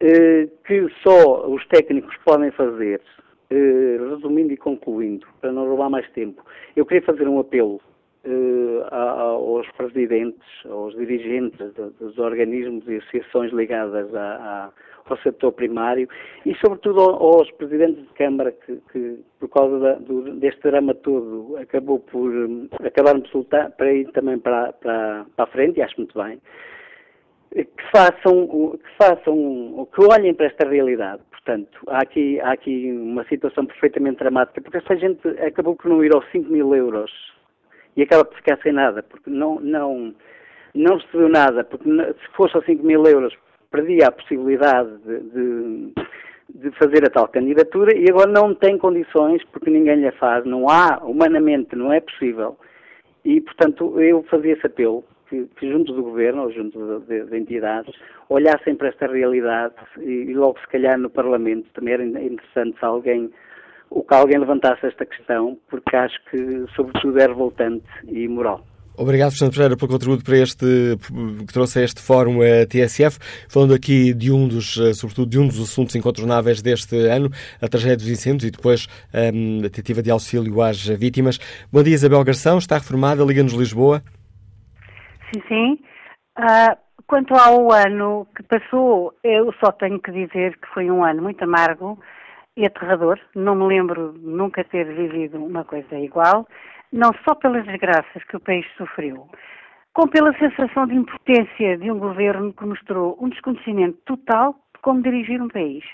[0.00, 3.00] eh, que só os técnicos podem fazer.
[3.50, 6.42] Eh, resumindo e concluindo, para não roubar mais tempo,
[6.74, 7.80] eu queria fazer um apelo
[8.90, 11.58] aos presidentes, aos dirigentes
[11.98, 14.08] dos organismos e associações ligadas
[15.06, 16.08] ao setor primário
[16.46, 21.56] e, sobretudo, aos presidentes de Câmara que, que por causa da, do, deste drama todo,
[21.56, 25.82] acabou por um, acabar por soltar para ir também para, para, para a frente, e
[25.82, 26.40] acho muito bem,
[27.52, 28.46] que façam,
[28.78, 31.22] que façam, que olhem para esta realidade.
[31.30, 36.04] Portanto, há aqui, há aqui uma situação perfeitamente dramática, porque esta gente acabou por não
[36.04, 37.10] ir aos 5 mil euros
[37.96, 40.14] e acaba por ficar sem nada, porque não, não,
[40.74, 43.34] não recebeu nada, porque se fosse aos 5 mil euros
[43.70, 45.92] perdia a possibilidade de, de,
[46.54, 50.68] de, fazer a tal candidatura e agora não tem condições porque ninguém lhe faz, não
[50.68, 52.56] há, humanamente não é possível.
[53.24, 57.36] E, portanto, eu fazia esse apelo que, que junto do governo ou junto de, de,
[57.36, 57.94] entidades
[58.28, 62.84] olhassem para esta realidade e, e, logo se calhar no Parlamento também era interessante se
[62.84, 63.32] alguém
[63.94, 68.64] o que alguém levantasse esta questão, porque acho que sobretudo é revoltante e imoral.
[68.96, 70.66] Obrigado, Fernando Pereira, pelo contributo para este,
[71.46, 75.38] que trouxe a este fórum a TSF, falando aqui de um dos, eh, sobretudo de
[75.38, 80.02] um dos assuntos incontornáveis deste ano, a tragédia dos incêndios e depois um, a tentativa
[80.02, 81.38] de auxílio às vítimas.
[81.72, 84.02] Bom dia, Isabel Garção, está reformada, Liga-nos Lisboa.
[85.32, 85.78] Sim, sim.
[86.38, 86.76] Uh,
[87.06, 91.42] quanto ao ano que passou, eu só tenho que dizer que foi um ano muito
[91.42, 91.98] amargo
[92.56, 93.18] e aterrador.
[93.34, 96.46] Não me lembro nunca ter vivido uma coisa igual
[96.92, 99.26] não só pelas desgraças que o país sofreu,
[99.94, 105.02] como pela sensação de impotência de um governo que mostrou um desconhecimento total de como
[105.02, 105.84] dirigir um país.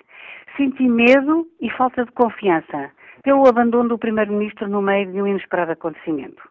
[0.57, 2.91] Senti medo e falta de confiança
[3.23, 6.43] pelo abandono do Primeiro-Ministro no meio de um inesperado acontecimento.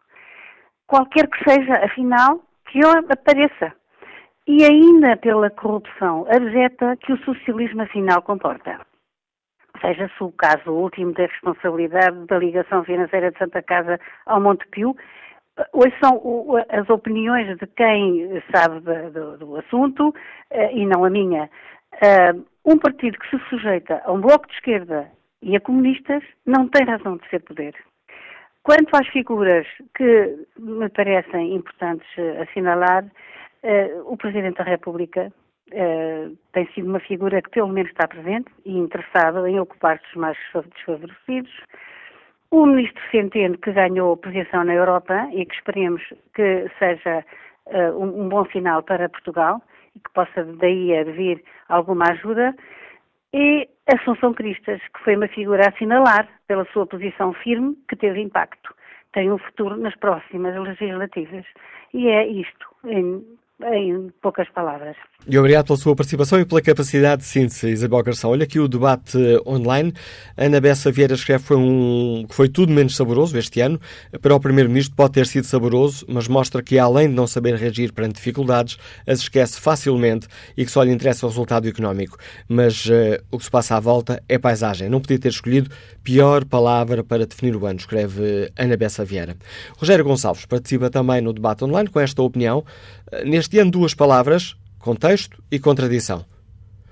[0.86, 2.40] Qualquer que seja, afinal,
[2.70, 3.74] que ele apareça.
[4.46, 8.80] E ainda pela corrupção abjeta que o socialismo afinal comporta
[9.80, 14.96] seja-se o caso último da responsabilidade da ligação financeira de Santa Casa ao Montepio,
[15.72, 20.14] Hoje são as opiniões de quem sabe do, do assunto
[20.50, 21.50] eh, e não a minha.
[22.00, 22.32] Eh,
[22.64, 25.10] um partido que se sujeita a um bloco de esquerda
[25.42, 27.74] e a comunistas não tem razão de ser poder.
[28.62, 33.04] Quanto às figuras que me parecem importantes eh, assinalar,
[34.04, 35.32] o Presidente da República
[35.72, 40.14] uh, tem sido uma figura que pelo menos está presente e interessada em ocupar os
[40.14, 40.36] mais
[40.74, 41.52] desfavorecidos.
[42.50, 46.02] O ministro Centeno, que ganhou posição na Europa e que esperemos
[46.34, 47.24] que seja
[47.66, 49.62] uh, um, um, bom sinal para Portugal
[49.94, 52.54] e que possa daí vir alguma ajuda.
[53.34, 58.20] E Assunção Cristas, que foi uma figura a assinalar pela sua posição firme, que teve
[58.20, 58.74] impacto.
[59.12, 61.44] Tem um futuro nas próximas legislativas.
[61.92, 63.24] E é isto, em,
[63.62, 64.96] em poucas palavras.
[65.30, 68.30] E obrigado pela sua participação e pela capacidade de síntese, Isabel Garção.
[68.30, 69.92] Olha aqui o debate online.
[70.34, 73.78] Ana Bessa Vieira escreve foi, um, que foi tudo menos saboroso este ano.
[74.22, 77.92] Para o Primeiro-Ministro pode ter sido saboroso, mas mostra que, além de não saber reagir
[77.92, 80.26] perante dificuldades, as esquece facilmente
[80.56, 82.16] e que só lhe interessa o resultado económico.
[82.48, 84.88] Mas uh, o que se passa à volta é paisagem.
[84.88, 85.68] Não podia ter escolhido
[86.02, 89.36] pior palavra para definir o ano, escreve Ana Bessa Vieira.
[89.76, 92.64] Rogério Gonçalves participa também no debate online com esta opinião.
[93.26, 96.24] Neste ano, duas palavras contexto e contradição.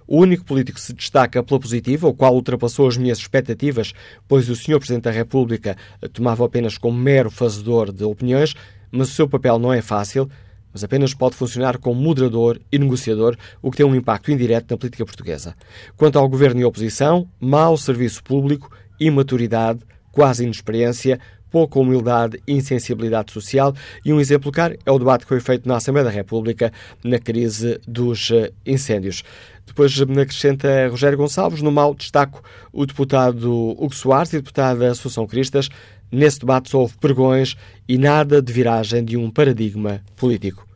[0.06, 3.92] O único político que se destaca pela positiva, o qual ultrapassou as minhas expectativas,
[4.28, 4.78] pois o Sr.
[4.78, 5.76] Presidente da República
[6.12, 8.54] tomava apenas como mero fazedor de opiniões,
[8.90, 10.30] mas o seu papel não é fácil,
[10.72, 14.76] mas apenas pode funcionar como moderador e negociador, o que tem um impacto indireto na
[14.76, 15.56] política portuguesa.
[15.96, 18.70] Quanto ao governo e oposição, mau serviço público,
[19.00, 19.80] imaturidade,
[20.12, 21.18] quase inexperiência,
[21.50, 23.74] pouca humildade e insensibilidade social.
[24.04, 27.18] E um exemplo claro é o debate que foi feito na Assembleia da República na
[27.18, 29.22] crise dos eh, incêndios.
[29.66, 35.26] Depois acrescenta Rogério Gonçalves, no mal destaco o deputado Hugo Soares e a deputada Assunção
[35.26, 35.68] Cristas.
[36.10, 37.56] Nesse debate só houve pregões
[37.88, 40.66] e nada de viragem de um paradigma político.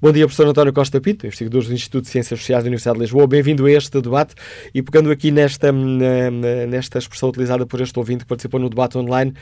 [0.00, 3.04] Bom dia, professor António Costa Pinto, investigador do Instituto de Ciências Sociais da Universidade de
[3.04, 3.26] Lisboa.
[3.26, 4.34] Bem-vindo a este debate
[4.74, 9.32] e pegando aqui nesta, nesta expressão utilizada por este ouvinte que participou no debate online,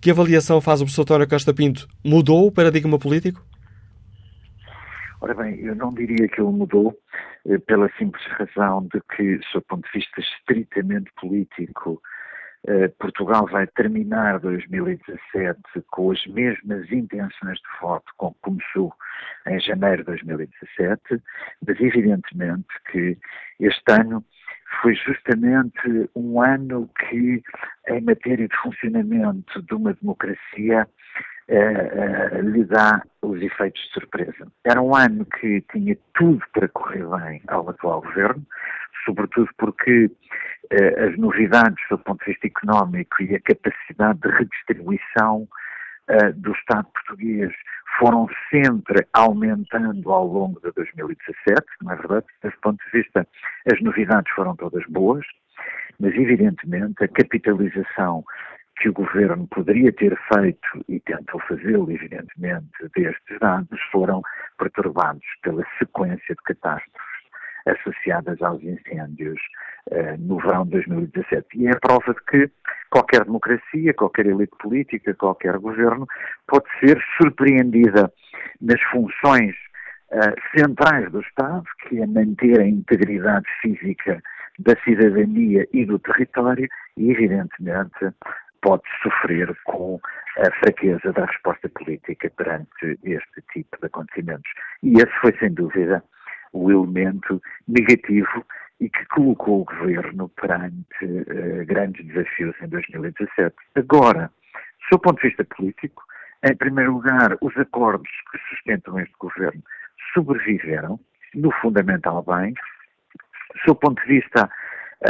[0.00, 1.88] que avaliação faz o professor António Costa Pinto?
[2.04, 3.44] Mudou o paradigma político?
[5.20, 6.96] Ora bem, eu não diria que ele mudou
[7.46, 12.00] eh, pela simples razão de que, do ponto de vista estritamente político,
[12.68, 18.92] eh, Portugal vai terminar 2017 com as mesmas intenções de voto com que começou
[19.48, 21.00] em janeiro de 2017,
[21.66, 23.18] mas evidentemente que
[23.58, 24.24] este ano
[24.80, 27.42] foi justamente um ano que,
[27.88, 30.86] em matéria de funcionamento de uma democracia,
[31.48, 34.46] eh, eh, lhe dá os efeitos de surpresa.
[34.64, 38.46] Era um ano que tinha tudo para correr bem ao atual governo,
[39.06, 40.10] sobretudo porque
[40.70, 45.48] eh, as novidades do ponto de vista económico e a capacidade de redistribuição
[46.08, 47.52] eh, do Estado português
[47.98, 52.26] foram sempre aumentando ao longo de 2017, não é verdade?
[52.42, 53.26] Desse ponto de vista,
[53.72, 55.26] as novidades foram todas boas,
[56.00, 58.24] mas evidentemente a capitalização
[58.80, 64.22] que o governo poderia ter feito e tentou fazê-lo, evidentemente, destes dados, foram
[64.56, 67.07] perturbados pela sequência de catástrofes
[67.66, 69.40] associadas aos incêndios
[69.90, 71.46] uh, no verão de 2017.
[71.54, 72.50] E é a prova de que
[72.90, 76.06] qualquer democracia, qualquer elite política, qualquer governo
[76.46, 78.12] pode ser surpreendida
[78.60, 79.54] nas funções
[80.12, 84.22] uh, centrais do Estado, que é manter a integridade física
[84.58, 88.12] da cidadania e do território, e evidentemente
[88.60, 90.00] pode sofrer com
[90.38, 94.50] a fraqueza da resposta política perante este tipo de acontecimentos.
[94.82, 96.02] E esse foi, sem dúvida,
[96.52, 98.44] o elemento negativo
[98.80, 103.54] e que colocou o governo perante uh, grandes desafios em 2017.
[103.74, 104.30] Agora,
[104.90, 106.02] do ponto de vista político,
[106.44, 109.62] em primeiro lugar, os acordos que sustentam este governo
[110.14, 110.98] sobreviveram,
[111.34, 112.54] no fundamental bem.
[113.66, 114.48] Do ponto de vista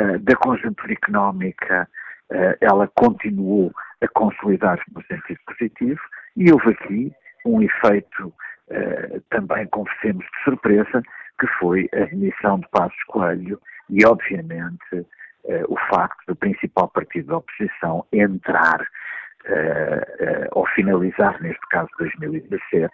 [0.01, 1.89] uh, da conjuntura económica,
[2.31, 6.01] uh, ela continuou a consolidar-se no sentido positivo
[6.37, 7.13] e houve aqui
[7.45, 8.33] um efeito
[9.31, 11.03] também, confessemos, de surpresa,
[11.39, 15.07] que foi a remissão de Passos Coelho e, obviamente,
[15.47, 18.83] eh, o facto do principal partido da oposição entrar
[19.49, 22.93] uh, ou finalizar, neste caso 2017,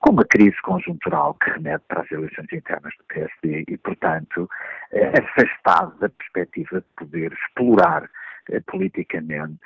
[0.00, 4.48] com uma crise conjuntural que remete para as eleições internas do PSD e, portanto,
[5.18, 8.08] afastado da perspectiva de poder explorar
[8.66, 9.60] politicamente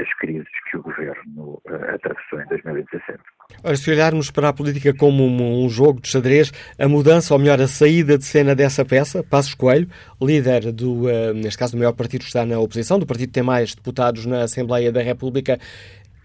[0.00, 3.18] as crises que o governo atravessou em 2017.
[3.62, 7.60] Ora, se olharmos para a política como um, jogo de xadrez, a mudança, ou melhor,
[7.60, 9.88] a saída de cena dessa peça, Passos Coelho,
[10.20, 13.42] líder do, neste caso, do maior partido que está na oposição, do partido que tem
[13.42, 15.58] mais deputados na Assembleia da República,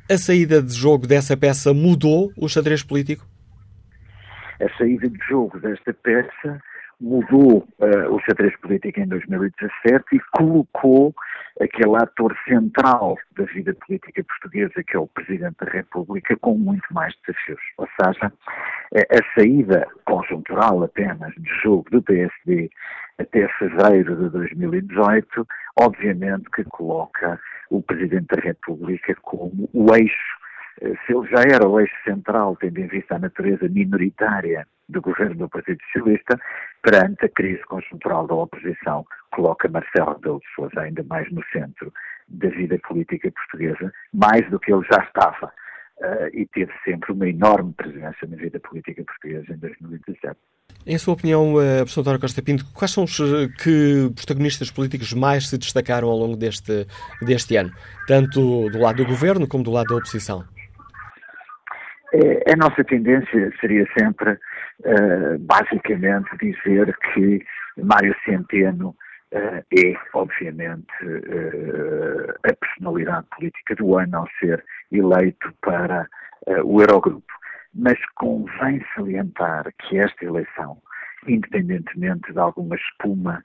[0.10, 3.26] a saída de jogo dessa peça mudou o xadrez político?
[4.62, 6.62] A saída de jogo desta peça
[7.00, 11.14] mudou uh, o xadrez político em 2017 e colocou
[11.62, 16.92] aquele ator central da vida política portuguesa, que é o Presidente da República, com muito
[16.92, 17.60] mais desafios.
[17.78, 18.32] Ou seja,
[18.94, 22.70] eh, a saída conjuntural apenas de jogo do PSD
[23.18, 25.48] até fevereiro de 2018,
[25.80, 30.38] obviamente que coloca o Presidente da República como o eixo
[30.80, 35.36] se ele já era o eixo central, tendo em vista a natureza minoritária do governo
[35.36, 36.40] do Partido Socialista,
[36.82, 41.92] perante a crise conjuntural da oposição, coloca Marcelo Rebelo de Sousa ainda mais no centro
[42.28, 47.28] da vida política portuguesa, mais do que ele já estava uh, e teve sempre uma
[47.28, 50.36] enorme presença na vida política portuguesa em 2017.
[50.86, 53.18] Em sua opinião, uh, professor António Costa Pinto, quais são os
[53.62, 56.88] que protagonistas políticos mais se destacaram ao longo deste,
[57.22, 57.72] deste ano,
[58.08, 60.46] tanto do lado do governo como do lado da oposição?
[62.14, 67.44] É, a nossa tendência seria sempre, uh, basicamente, dizer que
[67.78, 68.96] Mário Centeno
[69.34, 76.08] uh, é, obviamente, uh, a personalidade política do ano ao ser eleito para
[76.64, 77.34] o Eurogrupo.
[77.76, 80.78] Mas convém salientar que esta eleição,
[81.28, 83.44] independentemente de alguma espuma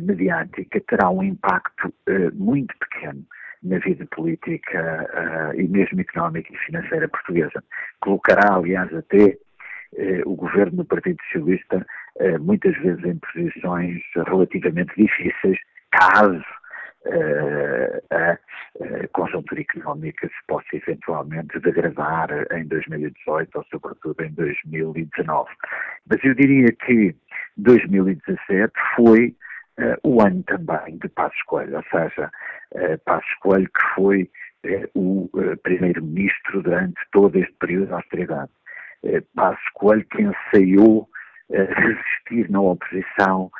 [0.00, 1.94] mediática, terá um impacto
[2.34, 3.24] muito pequeno
[3.62, 7.62] na vida política uh, e mesmo económica e financeira portuguesa.
[8.00, 9.38] Colocará, aliás, até
[9.92, 11.86] uh, o governo do Partido Socialista
[12.16, 15.58] uh, muitas vezes em posições relativamente difíceis,
[15.90, 16.44] caso
[18.12, 18.38] a
[19.12, 25.50] conjuntura económica se possa eventualmente degradar em 2018 ou sobretudo em 2019.
[26.08, 27.12] Mas eu diria que
[27.56, 29.34] 2017 foi
[29.78, 32.30] uh, o ano também de Passos Coelho, ou seja,
[32.72, 34.30] uh, Passos Coelho que foi
[34.66, 35.30] uh, o
[35.62, 38.50] primeiro-ministro durante todo este período de austeridade.
[39.34, 41.08] Passos Coelho que ensaiou
[41.50, 43.50] resistir na oposição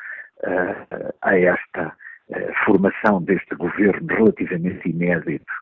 [1.21, 1.93] a esta
[2.65, 5.53] formação deste governo relativamente inédito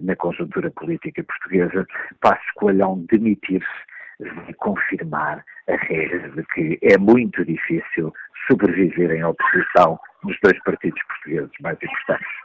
[0.00, 1.86] na conjuntura política portuguesa,
[2.22, 8.12] Passos Coelho ao demitir-se confirmar a regra de que é muito difícil
[8.46, 12.44] sobreviver em oposição nos dois partidos portugueses mais importantes.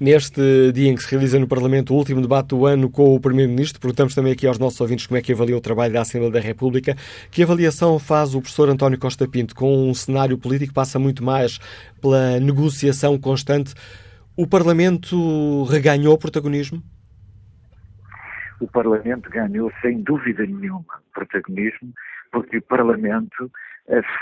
[0.00, 3.20] Neste dia em que se realiza no Parlamento o último debate do ano com o
[3.20, 6.32] Primeiro-Ministro, perguntamos também aqui aos nossos ouvintes como é que avalia o trabalho da Assembleia
[6.32, 6.94] da República.
[7.30, 11.24] Que avaliação faz o professor António Costa Pinto com um cenário político que passa muito
[11.24, 11.58] mais
[12.00, 13.74] pela negociação constante?
[14.36, 16.82] O Parlamento reganhou protagonismo?
[18.60, 21.92] O Parlamento ganhou, sem dúvida nenhuma, protagonismo,
[22.32, 23.50] porque o Parlamento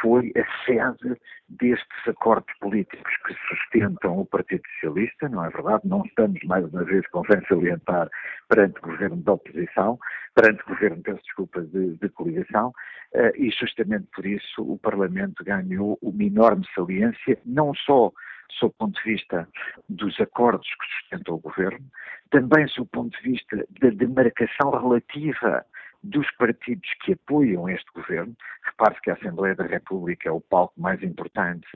[0.00, 1.16] foi a sede
[1.48, 5.82] destes acordos políticos que sustentam o Partido Socialista, não é verdade?
[5.84, 8.08] Não estamos, mais uma vez, convém salientar,
[8.48, 9.98] perante o governo da oposição,
[10.34, 12.68] perante o governo, peço desculpa, de, de coligação,
[13.14, 18.12] uh, e justamente por isso o Parlamento ganhou uma enorme saliência, não só
[18.58, 19.48] sob o ponto de vista
[19.88, 21.84] dos acordos que sustentam o governo,
[22.30, 25.64] também sob o ponto de vista da demarcação relativa
[26.03, 28.34] dos partidos que apoiam este governo.
[28.64, 31.66] Repare-se que a Assembleia da República é o palco mais importante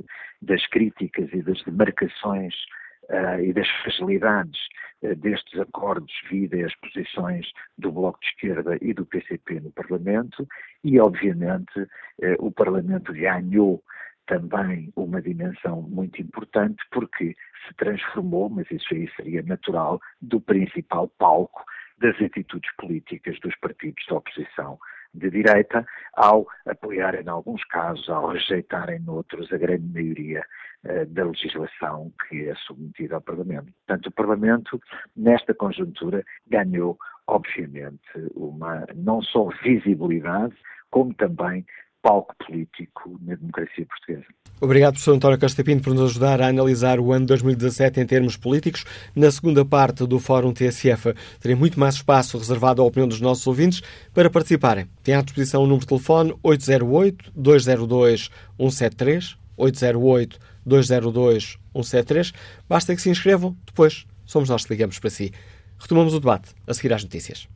[0.43, 2.55] das críticas e das demarcações
[3.11, 4.61] uh, e das fragilidades
[5.03, 7.47] uh, destes acordos vida as posições
[7.79, 10.47] do Bloco de Esquerda e do PCP no Parlamento
[10.83, 11.89] e, obviamente, uh,
[12.39, 13.83] o Parlamento ganhou
[14.27, 21.09] também uma dimensão muito importante porque se transformou, mas isso aí seria natural, do principal
[21.17, 21.65] palco
[21.99, 24.79] das atitudes políticas dos partidos da oposição
[25.15, 30.45] de direita ao apoiarem, em alguns casos, ao rejeitarem noutros a grande maioria
[30.85, 33.73] uh, da legislação que é submetida ao Parlamento.
[33.87, 34.81] Portanto, o Parlamento,
[35.17, 38.03] nesta conjuntura, ganhou, obviamente,
[38.35, 40.55] uma não só visibilidade,
[40.91, 41.65] como também
[42.07, 44.25] palco político na democracia portuguesa.
[44.61, 48.37] Obrigado, professor António Costa Pinto, por nos ajudar a analisar o ano 2017 em termos
[48.37, 48.85] políticos.
[49.15, 53.45] Na segunda parte do Fórum TSF, terei muito mais espaço reservado à opinião dos nossos
[53.47, 53.83] ouvintes
[54.15, 54.87] para participarem.
[55.03, 62.33] Tem à disposição o número de telefone 808-202-173, 808-202-173.
[62.69, 65.33] Basta que se inscrevam, depois somos nós que ligamos para si.
[65.77, 67.49] Retomamos o debate a seguir às notícias.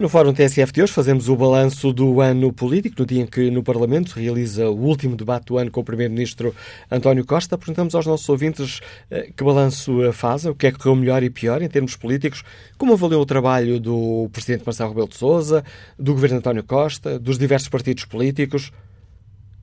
[0.00, 3.50] No Fórum TSF de hoje fazemos o balanço do ano político, no dia em que
[3.50, 6.54] no Parlamento realiza o último debate do ano com o Primeiro-Ministro
[6.90, 7.58] António Costa.
[7.58, 8.80] Perguntamos aos nossos ouvintes
[9.10, 11.96] eh, que balanço eh, fazem, o que é que correu melhor e pior em termos
[11.96, 12.42] políticos,
[12.78, 15.62] como avaliou o trabalho do Presidente Marcelo Rebelo de Sousa,
[15.98, 18.72] do Governo António Costa, dos diversos partidos políticos.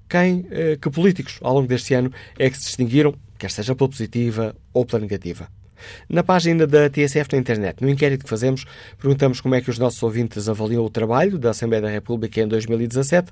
[0.08, 3.90] Quem, eh, que políticos ao longo deste ano é que se distinguiram, quer seja pela
[3.90, 5.50] positiva ou pela negativa?
[6.10, 8.66] Na página da TSF na internet, no inquérito que fazemos,
[9.00, 12.48] perguntamos como é que os nossos ouvintes avaliam o trabalho da Assembleia da República em
[12.48, 13.32] 2017.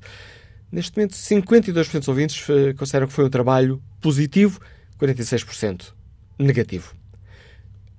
[0.72, 4.60] Neste momento, 52% dos ouvintes eh, consideram que foi um trabalho positivo,
[5.00, 5.94] 46%
[6.40, 6.94] negativo.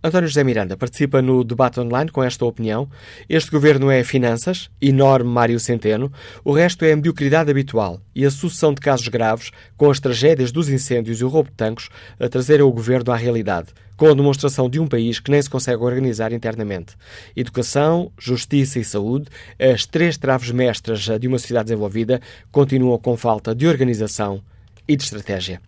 [0.06, 2.88] António José Miranda participa no debate online com esta opinião.
[3.28, 6.12] Este governo é finanças, enorme Mário Centeno,
[6.44, 10.52] o resto é a mediocridade habitual e a sucessão de casos graves, com as tragédias
[10.52, 11.88] dos incêndios e o roubo de tanques,
[12.20, 15.50] a trazer o governo à realidade, com a demonstração de um país que nem se
[15.50, 16.94] consegue organizar internamente.
[17.34, 19.26] Educação, justiça e saúde,
[19.58, 22.20] as três traves mestras de uma sociedade desenvolvida,
[22.52, 24.40] continuam com falta de organização
[24.86, 25.60] e de estratégia.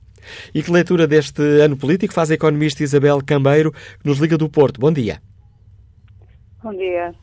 [0.55, 4.51] E que leitura deste ano político faz a economista Isabel Cambeiro, que nos liga do
[4.51, 4.81] Porto.
[4.81, 5.21] Bom dia.
[6.63, 7.15] Bom dia.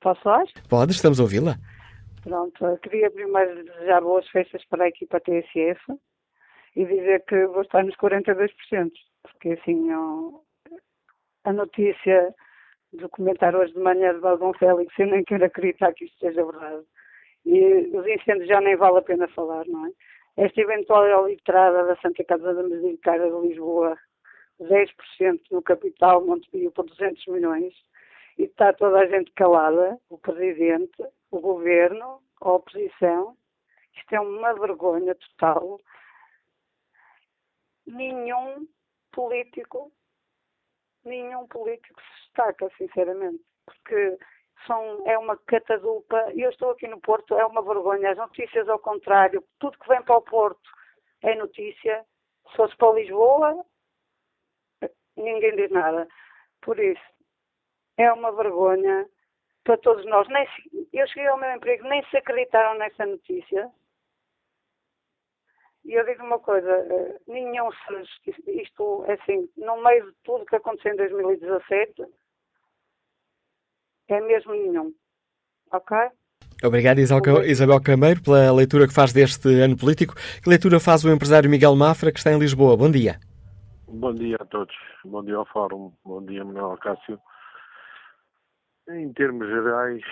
[0.00, 0.44] Posso falar?
[0.68, 1.56] Pode, estamos a ouvi-la.
[2.22, 5.80] Pronto, eu queria primeiro desejar boas festas para a equipa TSF
[6.76, 8.50] e dizer que vou estar nos 42%,
[9.22, 9.90] porque assim
[11.44, 12.34] a notícia
[12.92, 16.44] do comentário hoje de manhã de Balbon Félix, eu nem quero acreditar que isto seja
[16.44, 16.84] verdade.
[17.46, 19.90] E os incêndios já nem vale a pena falar, não é?
[20.36, 23.98] Esta eventual entrada da Santa Casa da Misericórdia de Lisboa,
[24.60, 27.74] 10% no capital Montepio por 200 milhões,
[28.38, 33.36] e está toda a gente calada, o Presidente, o Governo, a oposição.
[33.94, 35.80] Isto é uma vergonha total.
[37.86, 38.66] Nenhum
[39.12, 39.92] político,
[41.04, 44.16] nenhum político se destaca, sinceramente, porque
[44.66, 46.16] são, é uma catadupa.
[46.34, 48.10] Eu estou aqui no Porto, é uma vergonha.
[48.10, 50.70] As notícias ao contrário, tudo que vem para o Porto
[51.22, 52.04] é notícia.
[52.50, 53.64] Se fosse para Lisboa,
[55.16, 56.08] ninguém diz nada.
[56.62, 57.02] Por isso,
[57.96, 59.08] é uma vergonha
[59.64, 60.28] para todos nós.
[60.28, 63.70] Nem se, eu cheguei ao meu emprego, nem se acreditaram nessa notícia.
[65.84, 67.70] E eu digo uma coisa, eh, nenhum
[68.46, 72.04] isto, é assim, no meio de tudo que aconteceu em 2017,
[74.14, 74.92] é mesmo nenhum.
[75.72, 75.96] Ok?
[76.62, 80.14] Obrigado, Isabel Cameiro, pela leitura que faz deste ano político.
[80.42, 82.76] Que leitura faz o empresário Miguel Mafra, que está em Lisboa?
[82.76, 83.18] Bom dia.
[83.88, 84.74] Bom dia a todos.
[85.04, 85.92] Bom dia ao Fórum.
[86.04, 87.18] Bom dia, Manuel Cássio.
[88.90, 90.02] Em termos gerais,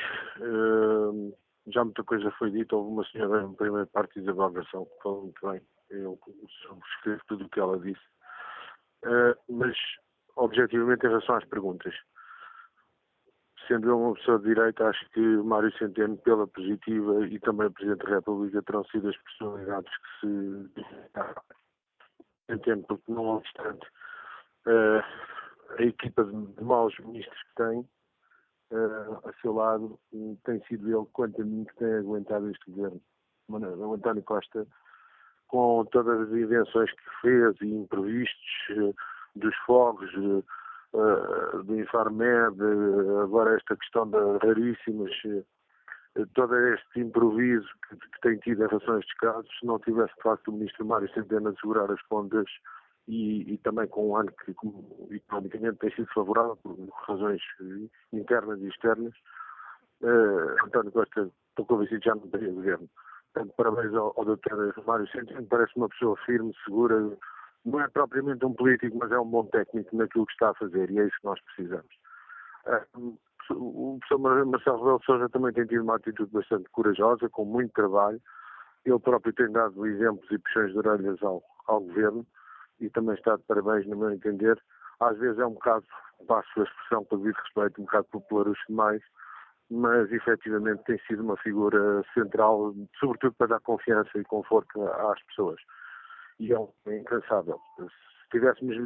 [0.40, 1.34] eh,
[1.66, 2.76] já muita coisa foi dita.
[2.76, 5.60] Houve uma senhora na primeira parte, Isabel Garção, que falou muito bem.
[5.90, 6.18] Eu
[6.66, 8.00] subscrevo tudo o que ela disse.
[9.04, 9.76] Eh, mas,
[10.34, 11.94] objetivamente, em relação às perguntas,
[13.68, 17.72] sendo eu uma pessoa de direita, acho que Mário Centeno, pela positiva, e também o
[17.72, 20.70] Presidente da República terão sido as personalidades que se
[22.46, 23.86] Centeno, porque não obstante
[24.66, 27.80] uh, a equipa de maus ministros que tem
[28.72, 30.00] uh, a seu lado,
[30.44, 33.00] tem sido ele, quanto a mim, que tem aguentado este governo.
[33.50, 34.66] O António Costa,
[35.46, 38.94] com todas as invenções que fez e imprevistos uh,
[39.36, 40.10] dos fogos,
[40.92, 42.58] uh, do Infarmed,
[43.22, 48.94] agora esta questão das raríssimas, uh, todo este improviso que, que, tem tido em relação
[48.94, 52.02] a estes casos, se não tivesse de facto o Ministro Mário Centeno a segurar as
[52.02, 52.46] contas
[53.06, 54.54] e, e, também com um ano que
[55.14, 56.76] economicamente tem sido favorável por
[57.06, 57.40] razões
[58.12, 59.14] internas e externas,
[60.02, 62.88] uh, António Costa, estou convencido já não teria governo.
[63.32, 64.84] Portanto, parabéns ao, ao Dr.
[64.86, 67.16] Mário Centeno, parece uma pessoa firme, segura,
[67.64, 70.90] não é propriamente um político, mas é um bom técnico naquilo que está a fazer
[70.90, 71.94] e é isso que nós precisamos.
[72.66, 73.18] Uh,
[73.50, 78.20] o professor Marcelo Rebelo Sousa também tem tido uma atitude bastante corajosa, com muito trabalho.
[78.84, 82.26] Ele próprio tem dado exemplos e puxões de orelhas ao, ao governo
[82.80, 84.60] e também está de parabéns, no meu entender.
[85.00, 85.86] Às vezes é um bocado,
[86.26, 89.02] passo a expressão com devido respeito, um bocado popularucho demais,
[89.70, 95.60] mas efetivamente tem sido uma figura central, sobretudo para dar confiança e conforto às pessoas
[96.38, 97.60] e é, incansável.
[97.78, 98.76] Se tivéssemos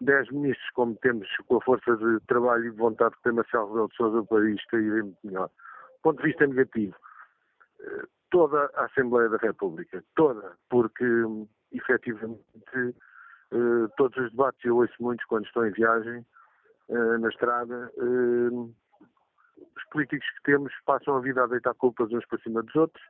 [0.00, 3.68] 10 ministros como temos com a força de trabalho e de vontade que tem Marcelo
[3.68, 5.48] Rebelo de Sousa, o país estaria muito melhor.
[5.48, 6.96] Do ponto de vista negativo,
[7.80, 11.04] eh, toda a Assembleia da República, toda, porque
[11.72, 12.44] efetivamente
[13.52, 16.24] eh, todos os debates, eu ouço muitos quando estou em viagem,
[16.88, 22.38] eh, na estrada, os políticos que temos passam a vida a deitar culpas uns para
[22.40, 23.04] cima dos outros,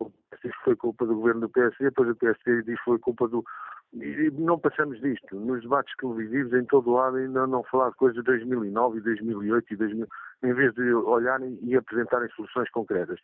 [0.00, 3.28] o PSD foi culpa do governo do PSD, depois o PSD diz que foi culpa
[3.28, 3.44] do.
[3.92, 5.34] E não passamos disto.
[5.34, 9.72] Nos debates televisivos, em todo lado, ainda não falar de coisas de 2009 e 2008
[9.72, 10.06] e 2000,
[10.44, 13.18] em vez de olharem e apresentarem soluções concretas.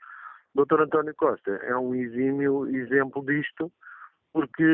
[0.55, 0.83] Dr.
[0.83, 3.71] António Costa é um exímio exemplo disto,
[4.33, 4.65] porque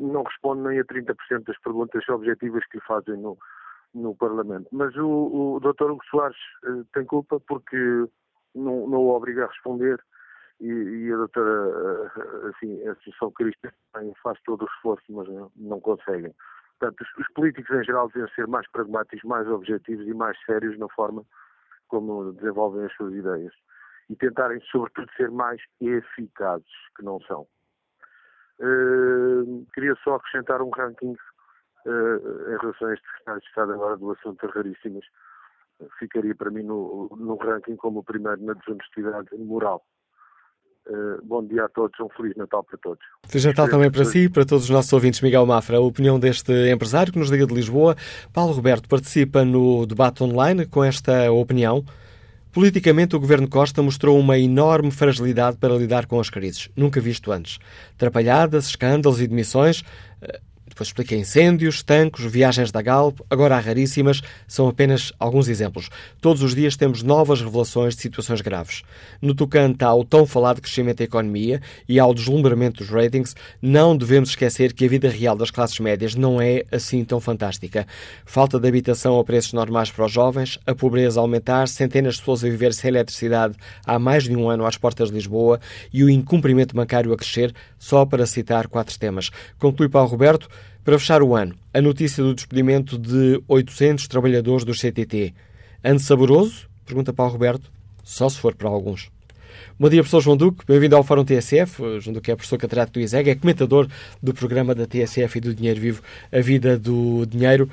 [0.00, 1.14] não responde nem a 30%
[1.46, 3.38] das perguntas objetivas que fazem no,
[3.94, 4.68] no Parlamento.
[4.72, 5.90] Mas o, o Dr.
[5.90, 7.76] Hugo Soares uh, tem culpa porque
[8.54, 9.98] não, não o obriga a responder
[10.60, 12.12] e, e a doutora,
[12.48, 13.70] assim, a Associação Cristã
[14.22, 16.34] faz todo o esforço, mas não, não conseguem.
[16.78, 20.78] Portanto, os, os, políticos em geral devem ser mais pragmáticos, mais objetivos e mais sérios
[20.78, 21.24] na forma
[21.88, 23.52] como desenvolvem as suas ideias.
[24.08, 27.46] E tentarem, sobretudo, ser mais eficazes, que não são.
[28.60, 31.16] Uh, queria só acrescentar um ranking
[31.86, 35.04] em relação a estes secretários de Estado, agora do assunto raríssimas,
[35.98, 39.84] ficaria para mim no, no ranking como o primeiro na desonestidade moral.
[40.86, 43.02] Uh, bom dia a todos, um Feliz Natal para todos.
[43.26, 45.22] Feliz Natal também para si e para todos os nossos ouvintes.
[45.22, 47.96] Miguel Mafra, a opinião deste empresário que nos liga de Lisboa.
[48.32, 51.82] Paulo Roberto participa no debate online com esta opinião.
[52.52, 57.32] Politicamente, o governo Costa mostrou uma enorme fragilidade para lidar com as crises, nunca visto
[57.32, 57.58] antes.
[57.96, 59.82] Atrapalhadas, escândalos e demissões
[60.22, 60.40] eh,
[60.74, 65.88] depois expliquei incêndios, tanques, viagens da Galp, agora raríssimas, são apenas alguns exemplos.
[66.20, 68.82] Todos os dias temos novas revelações de situações graves.
[69.22, 74.30] No tocante ao tão falado crescimento da economia e ao deslumbramento dos ratings, não devemos
[74.30, 77.86] esquecer que a vida real das classes médias não é assim tão fantástica.
[78.26, 82.20] Falta de habitação a preços normais para os jovens, a pobreza a aumentar, centenas de
[82.20, 83.54] pessoas a viver sem eletricidade
[83.86, 85.60] há mais de um ano às portas de Lisboa
[85.92, 89.30] e o incumprimento bancário a crescer, só para citar quatro temas.
[89.56, 90.48] Conclui Paulo Roberto.
[90.84, 95.32] Para fechar o ano, a notícia do despedimento de 800 trabalhadores do CTT.
[95.82, 96.68] Ano saboroso?
[96.84, 97.72] Pergunta Paulo Roberto.
[98.02, 99.10] Só se for para alguns.
[99.80, 100.62] Bom dia, professor João Duque.
[100.66, 102.00] Bem-vindo ao Fórum TSF.
[102.00, 103.88] João Duque é professor catedrático do ISEG, é comentador
[104.22, 107.70] do programa da TSF e do Dinheiro Vivo, A Vida do Dinheiro.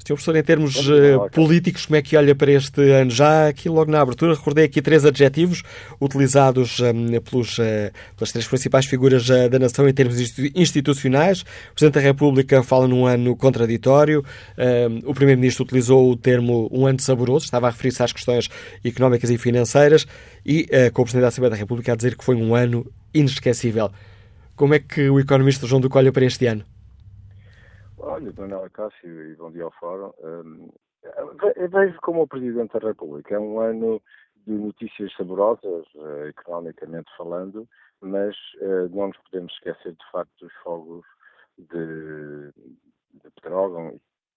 [0.00, 0.14] Sr.
[0.14, 3.10] Professor, em termos uh, políticos, como é que olha para este ano?
[3.10, 5.62] Já aqui logo na abertura recordei aqui três adjetivos
[6.00, 10.16] utilizados um, pelos, uh, pelas três principais figuras uh, da nação em termos
[10.54, 11.42] institucionais.
[11.42, 14.24] O Presidente da República fala num ano contraditório.
[15.04, 18.48] o Primeiro-Ministro utilizou o termo um ano saboroso, estava a referir-se às questões
[18.84, 20.06] económicas e financeiras.
[20.44, 23.90] E com o Presidente da Assembleia da República a dizer que foi um ano inesquecível.
[24.56, 26.64] Como é que o economista João Duque olha para este ano?
[28.00, 30.12] Olha, Manuela Cássio, e bom dia ao Fórum.
[30.22, 30.68] Um,
[31.68, 34.00] vejo como o Presidente da República é um ano
[34.46, 37.68] de notícias saborosas, uh, economicamente falando,
[38.00, 41.04] mas uh, não nos podemos esquecer, de facto, dos fogos
[41.58, 42.52] de,
[43.14, 43.30] de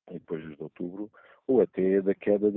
[0.09, 1.11] e depois os de outubro,
[1.47, 2.51] ou até da queda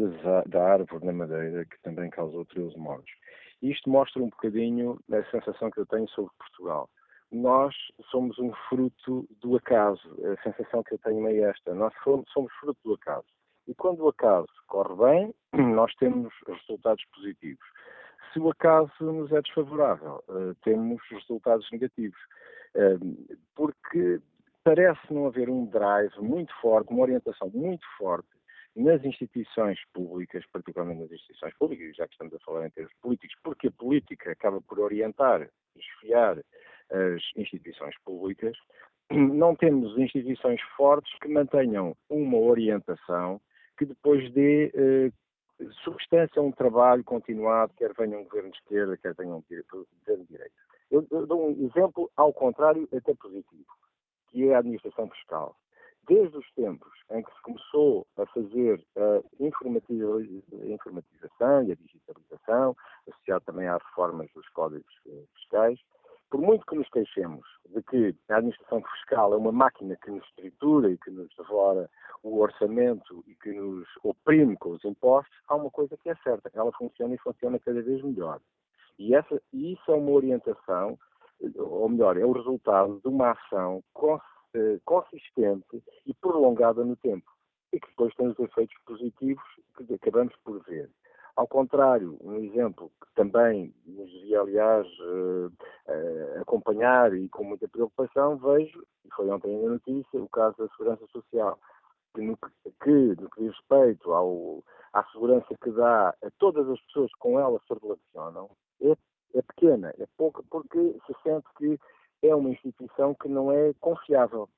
[0.47, 3.13] da árvore na Madeira, que também causou 13 mortos.
[3.61, 6.89] Isto mostra um bocadinho a sensação que eu tenho sobre Portugal
[7.35, 7.75] nós
[8.11, 10.01] somos um fruto do acaso.
[10.33, 11.75] A sensação que eu tenho é esta.
[11.75, 13.27] Nós somos fruto do acaso.
[13.67, 15.35] E quando o acaso corre bem,
[15.75, 17.65] nós temos resultados positivos.
[18.33, 22.19] Se o acaso nos é desfavorável, eh, temos resultados negativos.
[22.75, 22.99] Eh,
[23.55, 24.21] porque
[24.65, 28.29] parece não haver um drive muito forte, uma orientação muito forte
[28.75, 33.37] nas instituições públicas, particularmente nas instituições públicas, já que estamos a falar em termos políticos,
[33.43, 36.39] porque a política acaba por orientar, desfiar
[36.91, 38.57] as instituições públicas,
[39.11, 43.41] não temos instituições fortes que mantenham uma orientação
[43.77, 45.13] que depois dê eh,
[45.85, 50.25] substância a um trabalho continuado, quer venha um governo de esquerda, quer venha um governo
[50.25, 50.55] de direita.
[50.91, 53.67] Eu, eu dou um exemplo ao contrário, até positivo,
[54.31, 55.57] que é a administração fiscal.
[56.07, 62.77] Desde os tempos em que se começou a fazer a informatização e a digitalização,
[63.09, 65.81] associado também às reformas dos códigos eh, fiscais,
[66.31, 70.29] por muito que nos queixemos de que a administração fiscal é uma máquina que nos
[70.35, 71.89] tritura e que nos devora
[72.23, 76.51] o orçamento e que nos oprime com os impostos, há uma coisa que é certa,
[76.55, 78.41] ela funciona e funciona cada vez melhor.
[78.99, 80.99] E, essa, e isso é uma orientação,
[81.57, 83.83] ou melhor, é o resultado de uma ação
[84.55, 87.29] eh, consistente e prolongada no tempo,
[87.73, 89.45] e que depois tem os efeitos positivos
[89.77, 90.89] que acabamos por ver.
[91.37, 97.67] Ao contrário, um exemplo que também nos devia, aliás, uh, uh, acompanhar e com muita
[97.67, 101.59] preocupação, vejo, e foi ontem a notícia, o caso da Segurança Social,
[102.15, 104.63] que no que, no que diz respeito ao,
[104.93, 108.93] à segurança que dá a todas as pessoas que com ela se relacionam, é,
[109.35, 111.79] é pequena, é pouca, porque se sente que
[112.23, 114.49] é uma instituição que não é confiável.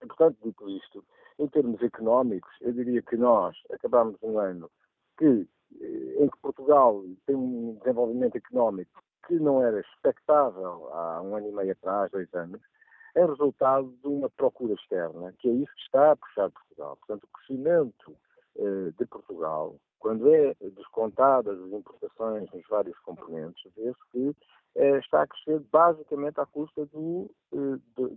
[0.00, 1.02] Portanto, dito isto,
[1.38, 4.70] em termos económicos, eu diria que nós acabamos um ano
[5.18, 5.46] que eh,
[6.18, 11.52] em que Portugal tem um desenvolvimento económico que não era expectável há um ano e
[11.52, 12.60] meio atrás, dois anos,
[13.14, 16.96] é resultado de uma procura externa, que é isso que está a puxar Portugal.
[16.98, 18.16] Portanto, o crescimento
[18.56, 24.36] eh, de Portugal, quando é descontadas as importações nos vários componentes, vê-se que
[24.76, 27.30] eh, está a crescer basicamente à custa do,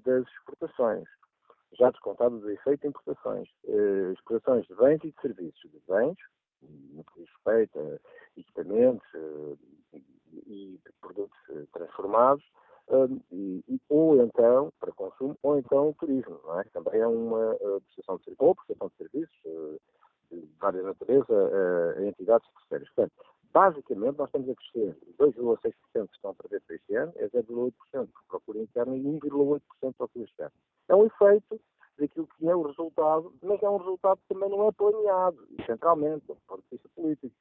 [0.05, 1.07] das exportações.
[1.73, 3.47] Já descontado o efeito de importações.
[4.11, 5.71] exportações de bens e de serviços.
[5.71, 6.17] De bens,
[6.61, 9.99] no que diz respeito a equipamentos eh,
[10.47, 12.43] e produtos eh, transformados,
[13.31, 16.63] e, ou então, para consumo, ou então turismo, é?
[16.73, 19.39] Também é uma prestação de serviços, ou prestação de serviços
[20.31, 22.89] de várias naturezas a entidades terceiras.
[22.95, 23.13] Portanto,
[23.53, 25.71] basicamente, nós estamos a crescer 2,6%
[26.07, 29.93] que estão a prever para este ano, é 0,8% por procura interna e 1,8% por
[29.93, 30.53] procura externa.
[30.87, 31.61] É um efeito
[31.99, 36.25] daquilo que é o resultado, mas é um resultado que também não é planeado, centralmente,
[36.27, 37.35] do ponto de vista político.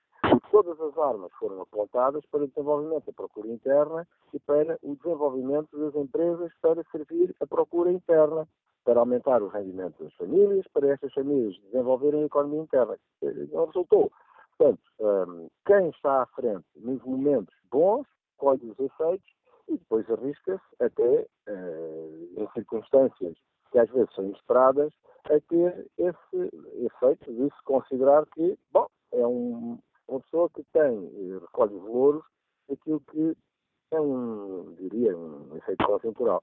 [0.50, 5.78] Todas as armas foram apontadas para o desenvolvimento da procura interna e para o desenvolvimento
[5.78, 8.48] das empresas para servir a procura interna,
[8.84, 12.96] para aumentar o rendimento das famílias, para essas famílias desenvolverem a economia interna.
[13.52, 14.11] Não resultou.
[14.56, 18.06] Portanto, hum, quem está à frente nos momentos bons
[18.38, 19.28] colhe os efeitos
[19.68, 23.36] e depois arrisca-se até, uh, em circunstâncias
[23.70, 24.92] que às vezes são inesperadas,
[25.26, 26.50] a ter esse
[26.84, 32.24] efeito de se considerar que, bom, é um, uma pessoa que tem, recolhe os louros
[32.68, 33.36] daquilo que
[33.90, 36.42] é um, diria, um efeito conjuntural.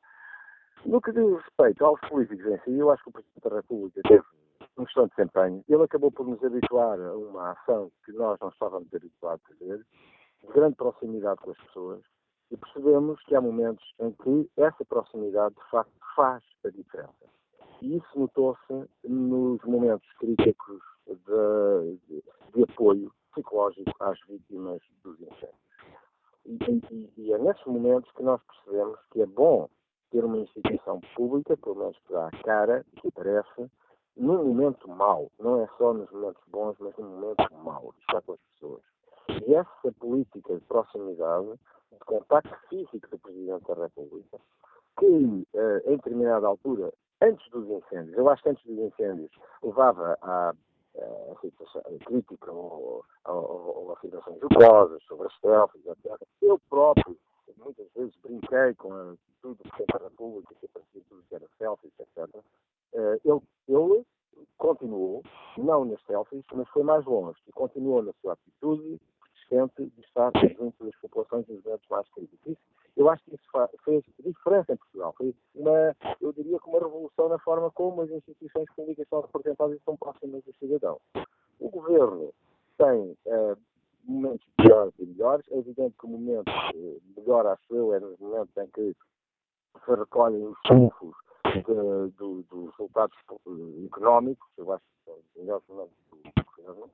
[0.86, 4.02] No que diz respeito aos políticos em si, eu acho que o Presidente da República
[4.08, 4.24] teve
[4.78, 5.64] um excelente desempenho.
[5.68, 9.86] Ele acabou por nos habituar a uma ação que nós não estávamos habituados a fazer,
[10.42, 12.02] de grande proximidade com as pessoas,
[12.52, 17.26] e percebemos que há momentos em que essa proximidade, de facto, faz a diferença.
[17.82, 22.24] E isso notou-se nos momentos críticos de, de,
[22.54, 25.66] de, apoio psicológico às vítimas dos incêndios.
[26.46, 26.58] E,
[26.92, 29.70] e, e, é nesses momentos que nós percebemos que é bom
[30.12, 33.70] ter uma instituição pública, pelo menos que dá a cara, que aparece,
[34.16, 35.30] num momento mau.
[35.40, 38.84] Não é só nos momentos bons, mas num momento mau, de estar com as pessoas.
[39.46, 41.60] E essa política de proximidade,
[41.96, 44.40] de contacto físico do Presidente da República,
[45.00, 46.92] que eh, em determinada altura,
[47.22, 49.32] antes dos incêndios, eu acho que antes dos incêndios,
[49.64, 56.22] levava a, a, crítica ou, ou, ou afirmações jocosas sobre as selfies, etc.
[56.42, 57.18] Eu próprio,
[57.58, 61.48] muitas vezes, brinquei com a, tudo que Presidente da República, que parecia tudo que era
[61.58, 62.36] selfies, etc.
[62.94, 64.06] Uh, ele, ele
[64.58, 65.24] continuou,
[65.58, 69.00] não nas selfies, mas foi mais longe, e continuou na sua atitude
[69.46, 72.58] persistente de estar junto das populações nos momentos mais críticos.
[72.98, 73.46] Eu acho que isso
[73.84, 75.14] fez diferença em Portugal.
[75.18, 79.78] Foi uma, eu diria que uma revolução na forma como as instituições públicas são representadas
[79.78, 81.00] e são próximas do cidadão.
[81.60, 82.34] O governo
[82.78, 83.58] tem uh,
[84.06, 85.46] momentos piores e melhores.
[85.52, 88.96] É evidente que o momento uh, melhor, acho eu, é nos momentos em que
[89.86, 91.16] se recolhem os trunfos
[92.18, 93.18] do, dos resultados
[93.86, 96.90] económicos, eu acho que são os melhores momentos do governo,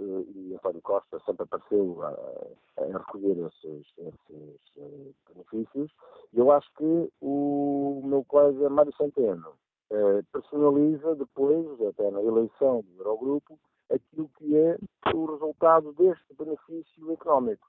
[0.00, 5.90] e António Costa sempre apareceu a, a recolher esses, esses, eh, benefícios.
[6.32, 9.54] Eu acho que o meu colega Mário Centeno
[9.90, 13.58] eh, personaliza depois, até na eleição do Eurogrupo,
[13.90, 14.78] aquilo que é
[15.14, 17.66] o resultado deste benefício económico.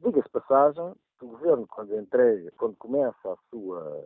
[0.00, 4.04] Diga-se passagem o governo, quando entrega, quando começa a sua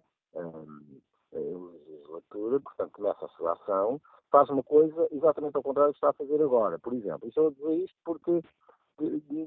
[1.39, 6.11] legislatura, portanto começa a sua ação, faz uma coisa exatamente ao contrário do que está
[6.11, 6.79] a fazer agora.
[6.79, 8.43] Por exemplo, estou a dizer isto porque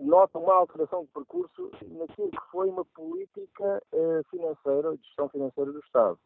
[0.02, 5.80] nota uma alteração de percurso naquilo que foi uma política uh, financeira, gestão financeira do
[5.80, 6.20] Estado.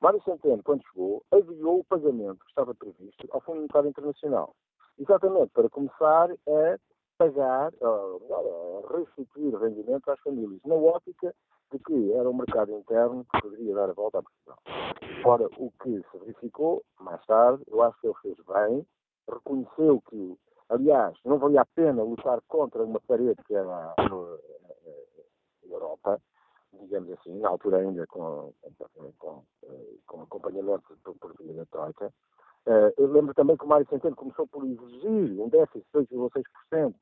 [0.00, 4.54] Mário Centeno, quando chegou, adiou o pagamento que estava previsto ao Fundo Monetário Internacional.
[4.98, 6.78] Exatamente para começar a
[7.18, 11.34] pagar, a restituir rendimento às famílias, na ótica
[11.72, 14.58] de que era um mercado interno que poderia dar a volta à Portugal.
[15.24, 18.86] Ora, o que se verificou mais tarde, eu acho que ele fez bem,
[19.28, 20.38] reconheceu que,
[20.68, 23.94] aliás, não valia a pena lutar contra uma parede que era a
[25.68, 26.20] Europa,
[26.72, 28.52] digamos assim, na altura ainda com,
[29.18, 29.42] com,
[30.06, 32.12] com acompanhamento por, por via da Troika.
[32.96, 36.94] Eu lembro também que o Mário Centeno começou por exigir um déficit de 2,6%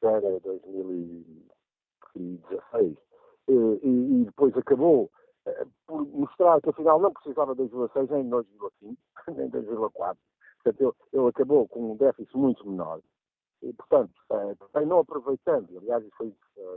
[0.00, 2.96] para 2016
[3.52, 5.10] e, e depois acabou
[5.46, 8.96] uh, por mostrar que afinal não precisava de 2,6 nem 2,5
[9.36, 10.16] nem 2,4.
[10.62, 13.00] Portanto, ele, ele, acabou com um déficit muito menor.
[13.62, 16.34] E, portanto, uh, não aproveitando, aliás, isso foi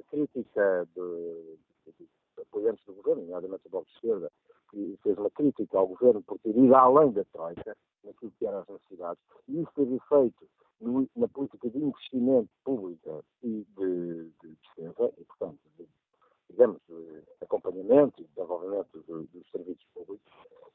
[0.09, 2.07] crítica de, de, de,
[2.41, 4.31] apoiantes do governo, nomeadamente do Bloco de Esquerda,
[4.69, 8.59] que fez uma crítica ao governo por ter ido além da Troika, naquilo que eram
[8.59, 10.47] as necessidades, e isso teve efeito
[10.79, 15.59] no, na política de investimento pública e de, de despesa, e, portanto,
[16.49, 20.31] digamos, de acompanhamento e desenvolvimento dos serviços públicos.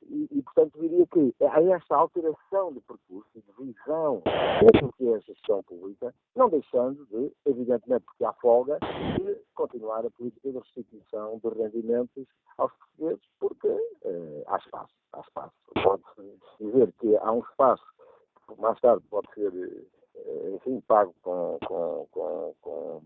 [0.09, 5.14] E, e, portanto, diria que há esta alteração de percurso de visão daquilo que é
[5.14, 8.79] a gestão pública, não deixando de, evidentemente, porque há folga,
[9.18, 12.27] de continuar a política de restituição de rendimentos
[12.59, 13.68] aos portugueses, porque
[14.05, 14.93] eh, há espaço.
[15.12, 15.55] Há espaço.
[15.83, 17.85] Pode-se dizer que há um espaço
[18.49, 19.53] que mais tarde pode ser,
[20.16, 23.03] eh, enfim, pago com, com, com, com,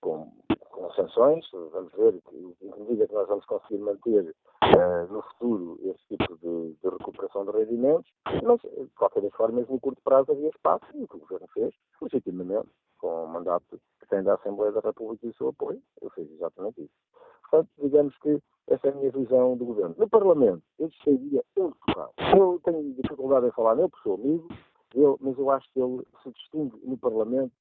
[0.00, 0.32] com
[0.78, 6.16] com sanções, vamos ver que, medida que nós vamos conseguir manter uh, no futuro esse
[6.16, 8.10] tipo de, de, recuperação de rendimentos,
[8.44, 11.48] mas, de qualquer das formas, no curto prazo havia espaço, e o que o Governo
[11.52, 12.68] fez, legitimamente,
[12.98, 16.30] com o mandato que tem da Assembleia da República e o seu apoio, ele fez
[16.30, 16.94] exatamente isso.
[17.42, 19.94] Portanto, digamos que essa é a minha visão do governo.
[19.98, 20.90] No Parlamento, eu
[21.58, 22.12] um deputado.
[22.36, 24.48] Eu tenho dificuldade em falar nele, porque sou amigo,
[24.94, 27.52] eu, mas eu acho que ele se distingue no Parlamento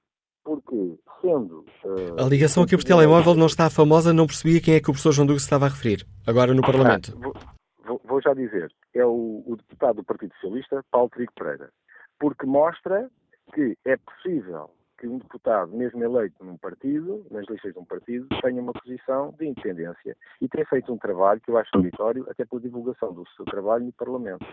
[0.48, 1.66] porque, sendo.
[1.84, 4.94] Uh, a ligação aqui por telemóvel não está famosa, não percebia quem é que o
[4.94, 7.12] professor João Duque estava a referir, agora no Parlamento.
[7.22, 7.54] Ah,
[7.86, 11.70] vou, vou, já dizer, é o, o deputado do Partido Socialista, Paulo Trigo Pereira,
[12.18, 13.10] porque mostra
[13.54, 18.28] que é possível que um deputado, mesmo eleito num partido, nas listas de um partido,
[18.42, 22.46] tenha uma posição de independência e tem feito um trabalho que eu acho meritório, até
[22.46, 24.46] pela divulgação do seu trabalho no Parlamento.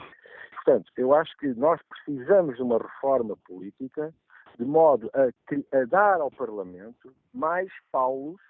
[0.57, 4.13] Portanto, eu acho que nós precisamos de uma reforma política
[4.59, 8.41] de modo a, a dar ao Parlamento mais paulos,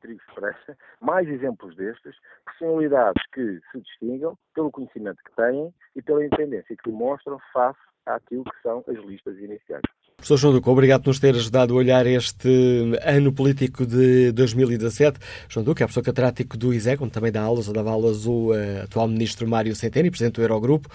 [0.00, 6.24] Trigos Expressa, mais exemplos destes, personalidades que se distingam pelo conhecimento que têm e pela
[6.24, 9.82] independência que demonstram face àquilo que são as listas iniciais.
[10.16, 15.18] Professor João Duque, obrigado por nos ter ajudado a olhar este ano político de 2017.
[15.48, 18.50] João Duque é professor catedrático do ISEC, onde também dá aulas, ou dava aulas o
[18.50, 20.88] uh, atual ministro Mário Centeno, presidente do Eurogrupo.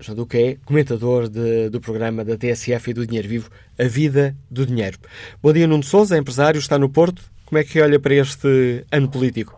[0.00, 4.34] João Duque é comentador de, do programa da TSF e do Dinheiro Vivo, A Vida
[4.50, 4.96] do Dinheiro.
[5.42, 7.20] Bom dia, Nuno Souza, empresário, está no Porto.
[7.44, 9.52] Como é que olha para este ano político?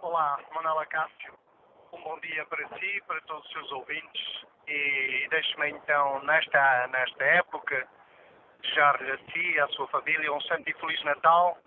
[0.00, 1.34] Olá, Manuela Cássio.
[1.92, 4.22] Um bom dia para si, para todos os seus ouvintes
[4.68, 7.84] e deixe-me então, nesta, nesta época,
[8.62, 11.58] desejar-lhe a si à sua família um santo e feliz Natal,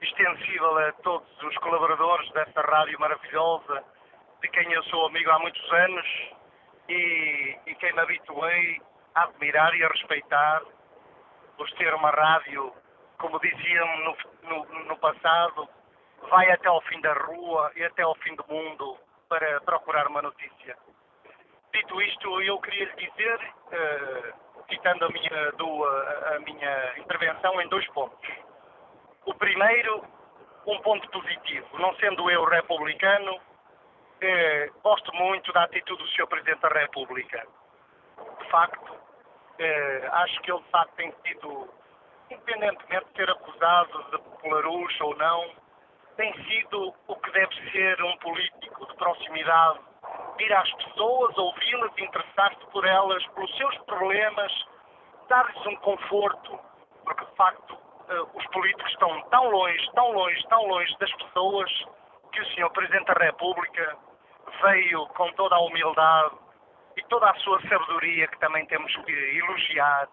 [0.00, 3.82] extensível a todos os colaboradores desta rádio maravilhosa,
[4.40, 6.06] de quem eu sou amigo há muitos anos
[6.92, 8.80] e, e quem me habituei
[9.14, 10.62] a admirar e a respeitar
[11.56, 12.72] por ter uma rádio,
[13.18, 15.68] como diziam no, no, no passado,
[16.28, 18.96] vai até ao fim da rua e até ao fim do mundo
[19.28, 20.76] para procurar uma notícia.
[21.72, 27.60] Dito isto, eu queria lhe dizer, uh, citando a minha, do, a, a minha intervenção,
[27.60, 28.30] em dois pontos.
[29.24, 30.04] O primeiro,
[30.66, 31.78] um ponto positivo.
[31.78, 33.40] Não sendo eu republicano,
[34.22, 36.26] eh, gosto muito da atitude do Sr.
[36.28, 37.46] Presidente da República.
[38.38, 38.96] De facto,
[39.58, 41.68] eh, acho que ele de facto tem sido,
[42.30, 45.50] independentemente de ser acusado de popularucho ou não,
[46.16, 49.80] tem sido o que deve ser um político de proximidade
[50.38, 54.52] ir às pessoas, ouvi-las, interessar-se por elas, pelos seus problemas,
[55.28, 56.58] dar-lhes um conforto,
[57.04, 61.70] porque de facto uh, os políticos estão tão longe, tão longe, tão longe das pessoas
[62.32, 62.70] que o Sr.
[62.70, 63.96] Presidente da República
[64.62, 66.36] veio com toda a humildade
[66.96, 70.08] e toda a sua sabedoria, que também temos que elogiar,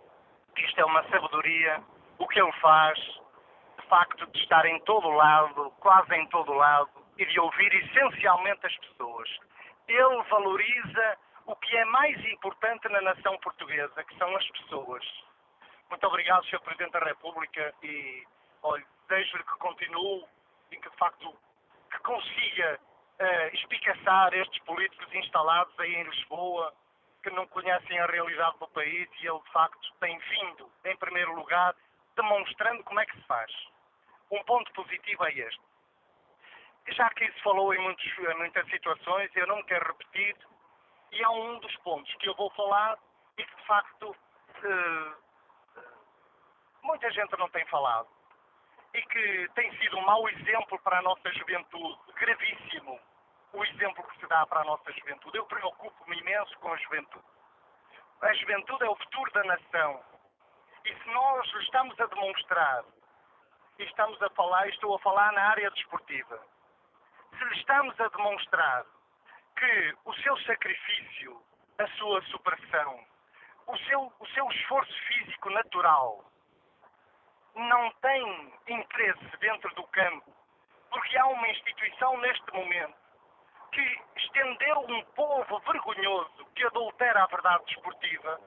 [0.55, 1.81] que isto é uma sabedoria,
[2.17, 6.89] o que ele faz, de facto, de estar em todo lado, quase em todo lado,
[7.17, 9.29] e de ouvir essencialmente as pessoas
[9.89, 11.17] ele valoriza
[11.47, 15.03] o que é mais importante na nação portuguesa, que são as pessoas.
[15.89, 16.61] Muito obrigado, Sr.
[16.61, 18.23] Presidente da República, e
[18.61, 20.25] olha, desejo-lhe que continue
[20.71, 21.35] e que, de facto,
[21.91, 22.79] que consiga
[23.19, 26.73] uh, espicaçar estes políticos instalados aí em Lisboa,
[27.23, 31.35] que não conhecem a realidade do país e ele, de facto, tem vindo, em primeiro
[31.35, 31.75] lugar,
[32.15, 33.51] demonstrando como é que se faz.
[34.31, 35.69] Um ponto positivo é este
[36.93, 40.35] já que isso falou em, muitos, em muitas situações, eu não me quero repetir,
[41.11, 42.97] e é um dos pontos que eu vou falar
[43.37, 44.15] e que de facto
[44.63, 45.13] eh,
[46.83, 48.07] muita gente não tem falado
[48.93, 52.99] e que tem sido um mau exemplo para a nossa juventude, gravíssimo
[53.53, 55.37] o exemplo que se dá para a nossa juventude.
[55.37, 57.25] Eu preocupo-me imenso com a juventude.
[58.21, 60.03] A juventude é o futuro da nação.
[60.85, 62.83] E se nós estamos a demonstrar,
[63.77, 66.39] e estamos a falar, estou a falar na área desportiva,
[67.37, 68.85] se lhe estamos a demonstrar
[69.55, 71.41] que o seu sacrifício,
[71.77, 73.05] a sua superação,
[73.67, 76.28] o seu, o seu esforço físico natural
[77.55, 80.33] não tem interesse dentro do campo,
[80.89, 82.95] porque há uma instituição neste momento
[83.71, 88.39] que estendeu um povo vergonhoso que adultera a verdade desportiva,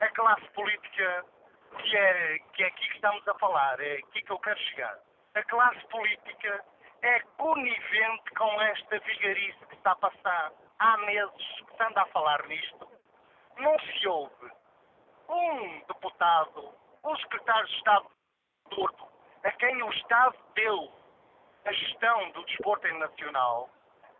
[0.00, 1.24] a classe política
[1.78, 4.98] que é, que é aqui que estamos a falar, é aqui que eu quero chegar.
[5.34, 6.64] A classe política
[7.02, 10.52] é conivente com esta vigarice que está a passar.
[10.78, 12.88] Há meses que se anda a falar nisto.
[13.56, 14.50] Não se ouve
[15.28, 16.74] um deputado,
[17.04, 18.13] um secretário de Estado
[18.74, 19.06] do Porto,
[19.44, 20.92] a quem o Estado deu
[21.64, 23.70] a gestão do desporto nacional,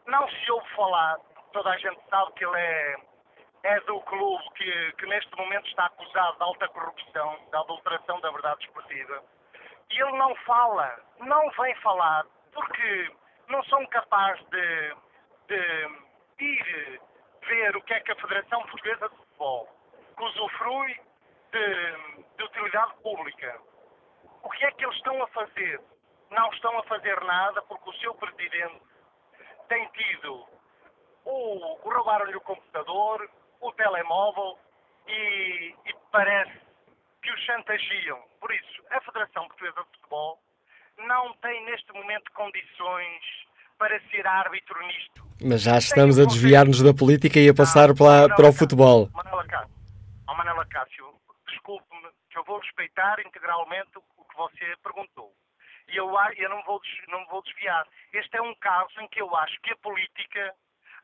[0.07, 1.19] não se ouve falar,
[1.53, 2.97] toda a gente sabe que ele é,
[3.65, 8.31] é do clube que, que neste momento está acusado de alta corrupção, de adulteração da
[8.31, 9.23] verdade desportiva,
[9.91, 13.13] e ele não fala, não vem falar porque
[13.49, 14.97] não são capazes de,
[15.49, 17.01] de ir
[17.47, 19.69] ver o que é que a Federação Portuguesa de Futebol,
[20.17, 21.01] que usufrui
[21.53, 23.61] de, de utilidade pública,
[24.45, 25.81] o que é que eles estão a fazer
[26.31, 28.81] não estão a fazer nada porque o seu presidente
[29.69, 30.47] tem tido
[31.25, 33.29] o, roubaram-lhe o computador,
[33.61, 34.59] o telemóvel
[35.09, 36.61] e, e parece
[37.23, 38.19] que os chantagiam.
[38.41, 40.39] Por isso, a Federação Portuguesa de Futebol
[40.99, 43.23] não tem neste momento condições
[43.79, 45.25] para ser árbitro nisto.
[45.43, 49.09] Mas já estamos a desviar-nos da política e a passar para, para o futebol.
[49.13, 49.75] Manela Cássio,
[50.29, 51.15] oh, Manela Cássio
[51.49, 54.03] desculpe-me, que eu vou respeitar integralmente o
[54.35, 55.33] que você perguntou.
[55.89, 57.87] E eu, eu não, vou, não vou desviar.
[58.13, 60.55] Este é um caso em que eu acho que a política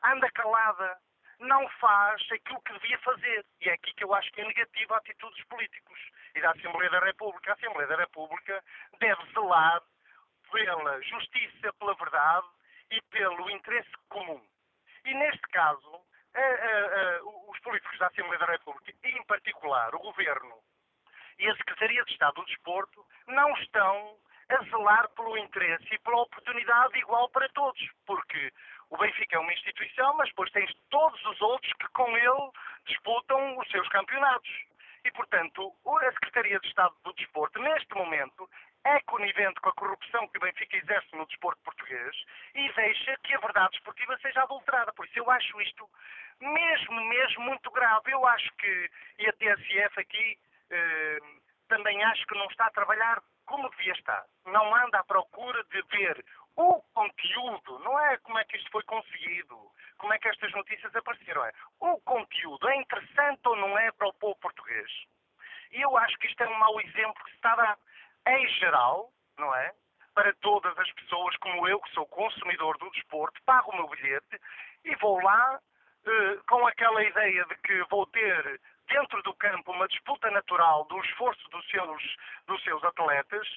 [0.03, 0.97] anda calada,
[1.39, 3.45] não faz aquilo que devia fazer.
[3.61, 5.99] E é aqui que eu acho que é negativa a atitude dos políticos
[6.35, 7.51] e da Assembleia da República.
[7.51, 8.63] A Assembleia da República
[8.99, 9.81] deve zelar
[10.51, 12.47] pela justiça, pela verdade
[12.91, 14.43] e pelo interesse comum.
[15.05, 16.01] E neste caso,
[17.47, 20.61] os políticos da Assembleia da República, e em particular o Governo
[21.41, 24.15] e a Secretaria de Estado do Desporto, não estão
[24.49, 28.53] a zelar pelo interesse e pela oportunidade igual para todos, porque
[28.91, 32.51] o Benfica é uma instituição, mas depois tens todos os outros que com ele
[32.85, 34.49] disputam os seus campeonatos.
[35.03, 38.47] E, portanto, a Secretaria de Estado do Desporto, neste momento,
[38.83, 42.15] é conivente com a corrupção que o Benfica exerce no desporto português
[42.53, 44.93] e deixa que a verdade esportiva seja adulterada.
[44.93, 45.89] Por isso, eu acho isto
[46.39, 48.11] mesmo, mesmo muito grave.
[48.11, 50.37] Eu acho que, e a TSF aqui,
[51.67, 54.25] também acho que não está a trabalhar como devia estar.
[54.45, 58.83] Não anda à procura de ver o conteúdo, não é como é que isto foi
[58.83, 59.57] conseguido,
[59.97, 61.45] como é que estas notícias apareceram.
[61.45, 64.91] É o conteúdo é interessante ou não é para o povo português.
[65.71, 67.77] E eu acho que isto é um mau exemplo que se está a dar
[68.27, 69.73] em geral, não é?
[70.13, 74.39] Para todas as pessoas como eu, que sou consumidor do desporto, pago o meu bilhete
[74.83, 75.59] e vou lá
[76.05, 78.59] eh, com aquela ideia de que vou ter
[78.91, 82.15] dentro do campo uma disputa natural do esforço dos seus,
[82.45, 83.47] dos seus atletas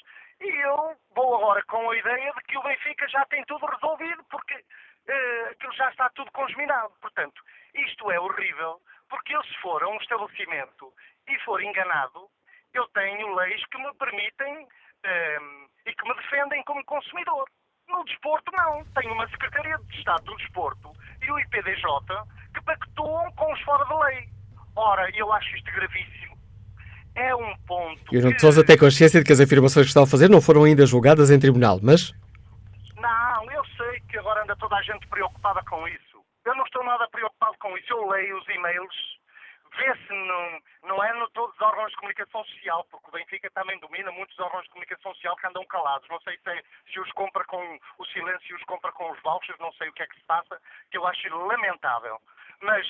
[0.41, 4.25] e eu vou agora com a ideia de que o Benfica já tem tudo resolvido
[4.31, 6.93] porque uh, aquilo já está tudo congeminado.
[7.01, 7.43] Portanto,
[7.75, 10.93] isto é horrível porque eu se for a um estabelecimento
[11.29, 12.29] e for enganado,
[12.73, 17.49] eu tenho leis que me permitem uh, e que me defendem como consumidor.
[17.89, 18.85] No desporto, não.
[18.95, 21.85] Tenho uma Secretaria de Estado do Desporto e o IPDJ
[22.55, 24.34] que pactuam com os fora de lei.
[24.77, 26.35] Ora, eu acho isto gravíssimo.
[27.15, 28.13] É um ponto.
[28.13, 28.41] E o Nuno que...
[28.41, 31.31] Sousa tem consciência de que as afirmações que estão a fazer não foram ainda julgadas
[31.31, 32.13] em tribunal, mas.
[32.97, 36.25] Não, eu sei que agora anda toda a gente preocupada com isso.
[36.45, 37.93] Eu não estou nada preocupado com isso.
[37.93, 38.95] Eu leio os e-mails,
[39.77, 43.79] vê-se não, não é no todos os órgãos de comunicação social, porque o Benfica também
[43.79, 46.09] domina muitos órgãos de comunicação social que andam calados.
[46.11, 46.63] Não sei se, é,
[46.93, 50.03] se os compra com o silêncio os compra com os vouchers, não sei o que
[50.03, 50.61] é que se passa,
[50.91, 52.21] que eu acho lamentável.
[52.61, 52.87] Mas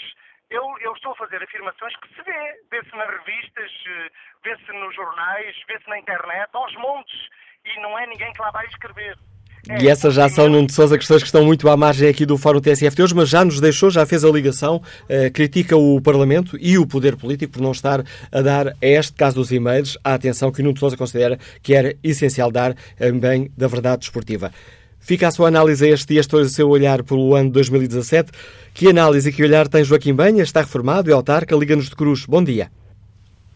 [0.51, 2.61] eu, eu, estou a fazer afirmações que se vê.
[2.71, 4.11] Vê-se nas revistas, eh,
[4.45, 7.29] vê-se nos jornais, vê-se na internet, aos montes.
[7.65, 9.17] E não é ninguém que lá vai escrever.
[9.69, 12.27] É, e essas já são, Nuno de Sousa, questões que estão muito à margem aqui
[12.27, 15.75] do Fórum TSF de hoje, mas já nos deixou, já fez a ligação, uh, critica
[15.77, 19.51] o Parlamento e o poder político por não estar a dar, a este caso dos
[19.51, 23.67] e-mails, a atenção que o Nuno de Sousa considera que era essencial dar também da
[23.67, 24.53] verdade desportiva.
[25.07, 28.33] Fica a sua análise este e este o seu olhar pelo ano 2017.
[28.75, 30.43] Que análise e que olhar tem Joaquim Benha?
[30.43, 32.25] Está reformado, é autarca, Liga-nos de Cruz.
[32.25, 32.71] Bom dia.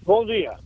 [0.05, 0.59] Bom dia.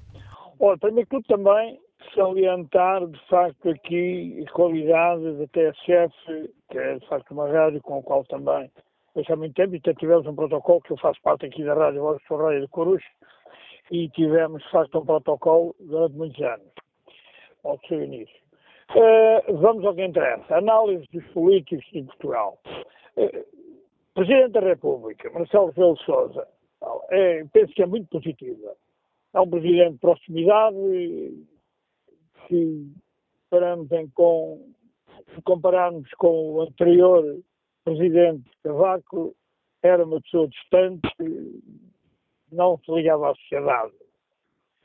[0.58, 1.78] Olha, primeiro que também
[2.12, 8.00] salientar, de facto, aqui a qualidade da TSF, que é, de facto, uma rádio com
[8.00, 8.68] a qual também
[9.14, 12.20] há muito tempo, e até tivemos um protocolo, que eu faço parte aqui da rádio,
[12.26, 13.06] sou rádio de Coruja,
[13.88, 16.66] e tivemos, de facto, um protocolo durante muitos anos,
[17.62, 18.41] ao seu início.
[18.90, 20.56] Uh, vamos ao que interessa.
[20.56, 22.58] Análise dos políticos de Portugal.
[23.16, 23.62] Uh,
[24.14, 26.46] Presidente da República, Marcelo Rebelo Sousa,
[27.10, 28.76] é, penso que é muito positiva.
[29.32, 30.76] É um presidente de proximidade
[32.46, 32.92] que,
[33.48, 34.70] paramos em, com,
[35.34, 37.42] se compararmos com o anterior
[37.84, 39.34] presidente Cavaco,
[39.82, 41.08] era uma pessoa distante,
[42.50, 43.94] não se ligava à sociedade.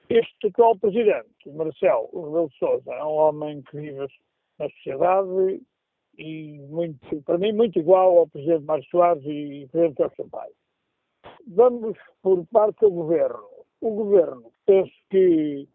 [0.10, 4.08] Este atual presidente, Marcelo Rebelo Sousa, é um homem que vive
[4.58, 5.62] na sociedade
[6.18, 10.54] e muito, para mim muito igual ao presidente Mário Soares e presidente Jorge Sampaio.
[11.48, 13.44] Vamos por parte do governo.
[13.82, 15.68] O governo penso que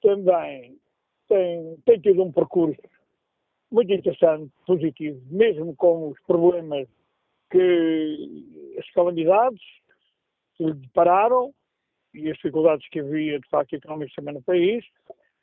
[0.00, 0.78] também
[1.28, 2.80] tem, tem tido um percurso
[3.70, 6.88] muito interessante, positivo, mesmo com os problemas
[7.50, 9.60] que as calamidades
[10.58, 11.52] lhe depararam,
[12.14, 14.84] e as dificuldades que havia, de facto, económicas também no país.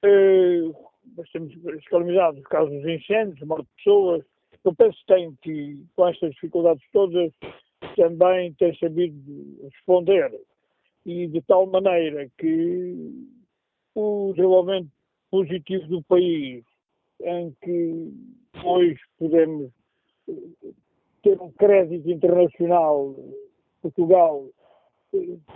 [0.03, 0.74] Uh,
[1.16, 4.26] nós temos as calamidades, os casos dos incêndios, morte de pessoas.
[4.64, 7.32] Eu penso que tem que, com estas dificuldades todas,
[7.95, 10.32] também tem sabido responder.
[11.05, 13.28] E de tal maneira que
[13.93, 14.89] o desenvolvimento
[15.30, 16.64] positivo do país
[17.22, 18.14] em que
[18.64, 19.72] hoje podemos
[21.22, 23.16] ter um crédito internacional,
[23.82, 24.47] Portugal,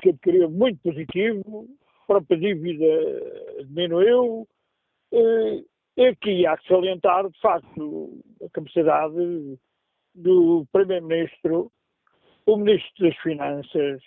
[0.02, 1.68] que adquiriu muito positivo,
[2.04, 4.48] a própria dívida diminuiu.
[5.12, 9.60] E aqui há que salientar, de facto, a capacidade
[10.14, 11.72] do Primeiro-Ministro,
[12.46, 14.02] o Ministro das Finanças,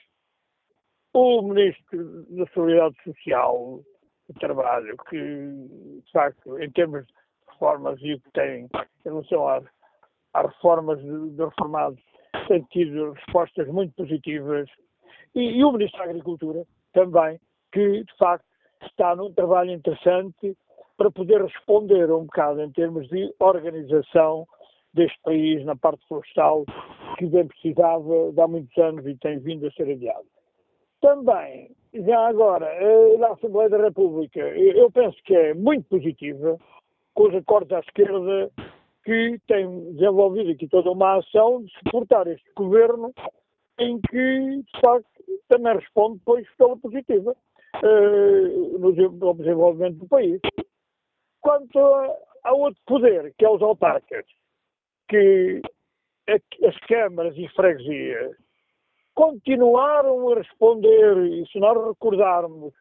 [1.12, 3.80] o Ministro da Seguridade Social,
[4.28, 7.12] do Trabalho, que, de facto, em termos de
[7.48, 8.68] reformas e o que tem em
[9.04, 9.64] relação às,
[10.34, 12.00] às reformas de reformados,
[12.46, 14.68] tem tido respostas muito positivas.
[15.34, 17.38] E, e o Ministro da Agricultura também,
[17.72, 18.44] que, de facto,
[18.82, 20.56] está num trabalho interessante
[20.96, 24.46] para poder responder um bocado em termos de organização
[24.92, 26.64] deste país na parte florestal,
[27.16, 30.26] que bem precisava de há muitos anos e tem vindo a ser adiado.
[31.00, 36.58] Também, já agora, eh, na Assembleia da República, eu penso que é muito positiva,
[37.14, 38.50] com os acordos à esquerda,
[39.04, 43.12] que tem desenvolvido aqui toda uma ação de suportar este governo,
[43.78, 45.09] em que, de facto,
[45.48, 47.36] também responde depois pela positiva
[47.82, 48.92] uh, no
[49.34, 50.40] desenvolvimento do país.
[51.40, 54.24] Quanto a, a outro poder, que é os autarcas,
[55.08, 55.60] que
[56.28, 58.36] as câmaras e freguesias
[59.14, 62.72] continuaram a responder, e se nós recordarmos,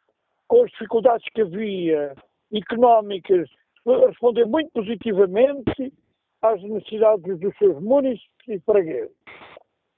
[0.47, 2.15] com as dificuldades que havia
[2.53, 3.49] económicas,
[3.87, 5.93] a responder muito positivamente
[6.41, 9.15] às necessidades dos seus municípios e fregueses.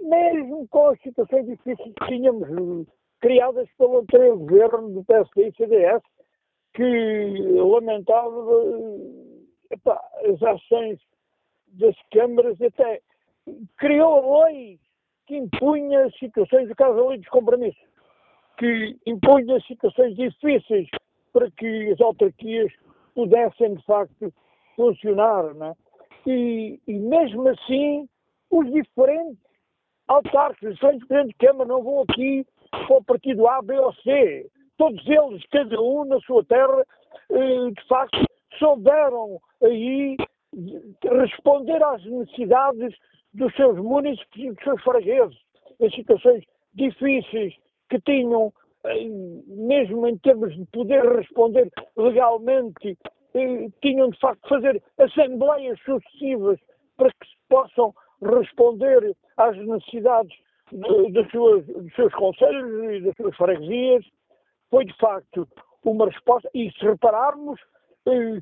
[0.01, 2.87] Mesmo com as situações difíceis que tínhamos
[3.19, 6.01] criadas pelo anterior governo do PSD e CDS,
[6.73, 8.45] que lamentava
[9.69, 10.99] epá, as ações
[11.67, 13.01] das câmaras, até
[13.77, 14.79] criou leis
[15.27, 17.81] que impunha situações, no caso da lei dos compromissos,
[18.57, 20.89] que impunha situações difíceis
[21.31, 22.71] para que as autarquias
[23.13, 24.33] pudessem, de facto,
[24.75, 25.45] funcionar.
[25.45, 26.29] É?
[26.29, 28.07] e, e mesmo assim,
[28.49, 29.37] os diferentes
[30.11, 34.49] autarcas, os diferentes de Câmara não vão aqui para o partido A, B ou C.
[34.77, 36.85] Todos eles, cada um na sua terra,
[37.29, 38.19] eh, de facto,
[38.57, 40.17] souberam aí
[41.03, 42.93] responder às necessidades
[43.33, 45.37] dos seus municípios e dos seus fregueses,
[45.79, 46.43] em situações
[46.73, 47.53] difíceis
[47.89, 48.51] que tinham,
[48.85, 49.07] eh,
[49.47, 52.97] mesmo em termos de poder responder legalmente,
[53.33, 56.59] eh, tinham de facto fazer assembleias sucessivas
[56.97, 60.35] para que se possam responder às necessidades
[60.71, 61.31] dos
[61.95, 64.05] seus, conselhos e das suas freguesias.
[64.69, 65.47] Foi de facto
[65.83, 67.59] uma resposta, e se repararmos,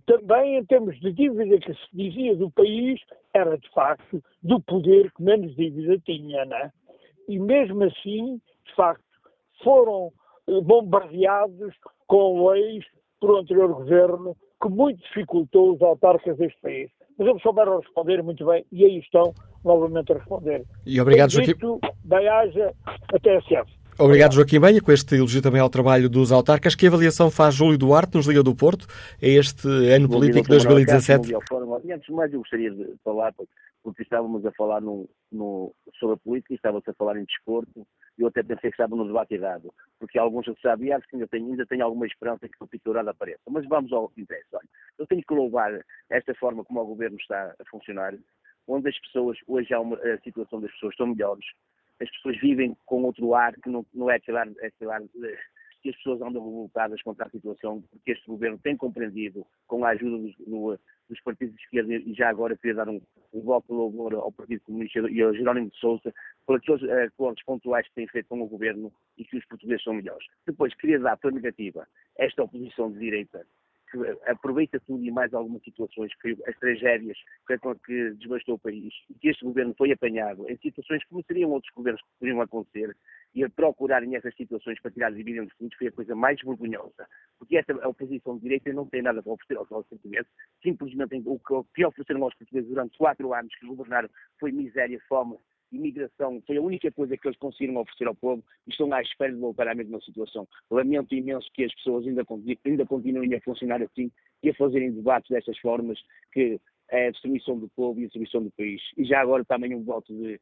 [0.06, 3.00] também em termos de dívida que se dizia do país,
[3.34, 6.72] era de facto do poder que menos dívida tinha, né?
[7.28, 9.04] E mesmo assim, de facto,
[9.64, 10.12] foram
[10.48, 11.76] eh, bombardeados
[12.08, 12.86] com leis
[13.20, 16.90] por um anterior governo que muito dificultou os autarcas deste país.
[17.18, 19.34] Mas eles souberam responder muito bem e aí estão
[19.64, 20.64] novamente a responder.
[20.86, 21.54] E obrigado, Joaquim.
[22.04, 22.74] Bem-aja
[23.14, 23.80] até a TSF.
[24.00, 26.74] Obrigado, Joaquim Benha, com este elogio também ao trabalho dos autarcas.
[26.74, 28.88] Que avaliação faz Júlio Duarte, nos Liga do Porto,
[29.22, 31.36] a este ano bom político de 2017?
[31.36, 33.34] Antes de mais, eu gostaria de falar,
[33.84, 37.86] porque estávamos a falar no, no, sobre a política, estava-se a falar em desporto,
[38.18, 41.28] e eu até pensei que estava no debate dado, porque alguns já sabem, que ainda
[41.28, 43.42] tenho, ainda tenho alguma esperança que o pinturado apareça.
[43.50, 44.48] Mas vamos ao que interessa.
[44.54, 45.78] Olha, eu tenho que louvar
[46.10, 48.14] esta forma como o governo está a funcionar,
[48.70, 51.46] onde as pessoas, hoje a situação das pessoas estão melhores,
[52.00, 55.02] as pessoas vivem com outro ar que não, não é aquele ar, é aquele ar
[55.82, 59.90] que as pessoas andam revoltadas contra a situação, porque este governo tem compreendido, com a
[59.90, 63.02] ajuda dos, do, dos partidos de esquerda, e já agora queria dar um,
[63.34, 66.14] um voto de louvor ao Partido Comunista e ao Jerónimo de Sousa,
[66.46, 69.84] por aqueles uh, acordos pontuais que têm feito com o governo e que os portugueses
[69.84, 70.26] são melhores.
[70.46, 73.46] Depois, queria dar pela negativa esta oposição de direita,
[73.92, 73.98] que
[74.30, 77.18] aproveita tudo e mais algumas situações, que as tragédias
[77.48, 81.24] que, que desbastou o país, e que este governo foi apanhado em situações que não
[81.24, 82.96] seriam outros governos que poderiam acontecer,
[83.34, 87.08] e a procurarem essas situações para tirar dividendos fundos foi a coisa mais vergonhosa.
[87.38, 90.30] Porque esta oposição de direita não tem nada para oferecer aos, aos portugueses,
[90.62, 94.10] simplesmente o que ofereceram aos portugueses durante quatro anos que governaram
[94.40, 95.38] foi miséria, fome,
[95.72, 99.32] imigração foi a única coisa que eles conseguiram oferecer ao povo e estão à espera
[99.32, 100.48] de voltar à mesma situação.
[100.70, 102.24] Lamento imenso que as pessoas ainda,
[102.66, 104.12] ainda continuem a funcionar assim
[104.44, 106.00] e a fazerem debates destas formas
[106.32, 106.60] que
[106.90, 108.82] é a destruição do povo e a destruição do país.
[108.98, 110.40] E já agora também um voto de,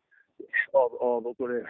[0.74, 1.66] ao, ao doutor,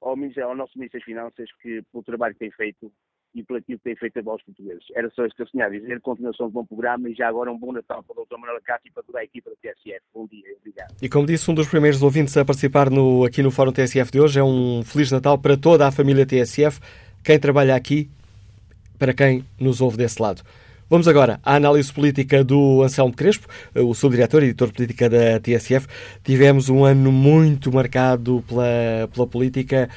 [0.00, 2.92] ao, ao nosso Ministro das Finanças, que pelo trabalho que tem feito
[3.38, 4.84] e aquilo que tem feito a voz portugueses.
[4.94, 7.50] Era só isto que eu tinha a dizer, continuação de bom programa e já agora
[7.52, 8.38] um bom Natal para o Dr.
[8.38, 10.00] Manuel Cássio e para toda a equipa da TSF.
[10.14, 10.94] Bom dia, obrigado.
[11.00, 14.20] E como disse um dos primeiros ouvintes a participar no, aqui no Fórum TSF de
[14.20, 16.80] hoje, é um Feliz Natal para toda a família TSF,
[17.22, 18.10] quem trabalha aqui,
[18.98, 20.42] para quem nos ouve desse lado.
[20.90, 25.86] Vamos agora à análise política do Anselmo Crespo, o subdiretor e editor política da TSF.
[26.24, 29.90] Tivemos um ano muito marcado pela, pela política.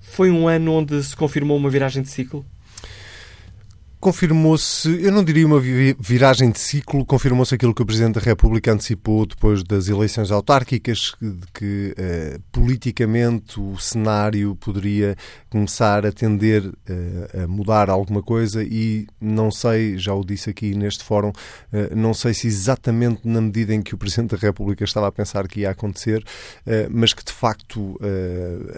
[0.00, 2.46] Foi um ano onde se confirmou uma viragem de ciclo?
[4.00, 8.72] Confirmou-se, eu não diria uma viragem de ciclo, confirmou-se aquilo que o Presidente da República
[8.72, 15.16] antecipou depois das eleições autárquicas, de que uh, politicamente o cenário poderia
[15.50, 20.74] começar a tender uh, a mudar alguma coisa e não sei, já o disse aqui
[20.74, 24.84] neste fórum, uh, não sei se exatamente na medida em que o Presidente da República
[24.84, 26.24] estava a pensar que ia acontecer,
[26.90, 27.98] mas que de facto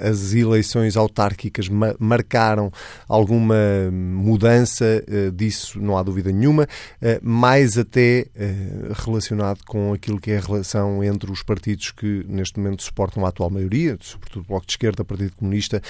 [0.01, 2.73] as eleições autárquicas ma marcaram
[3.09, 3.57] alguma
[3.91, 6.67] mudança eh, disso não há dúvida nenhuma,
[7.01, 12.25] eh, mais até eh, relacionado com aquilo que é a relação entre os partidos que
[12.29, 15.83] neste momento suportam a atual maioria, sobretudo o Bloco de Esquerda, o Partido Comunista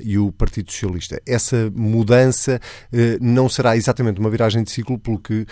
[0.00, 1.20] e o Partido Socialista.
[1.26, 2.60] Essa mudança
[3.20, 5.46] não será exatamente uma viragem de ciclo, porque,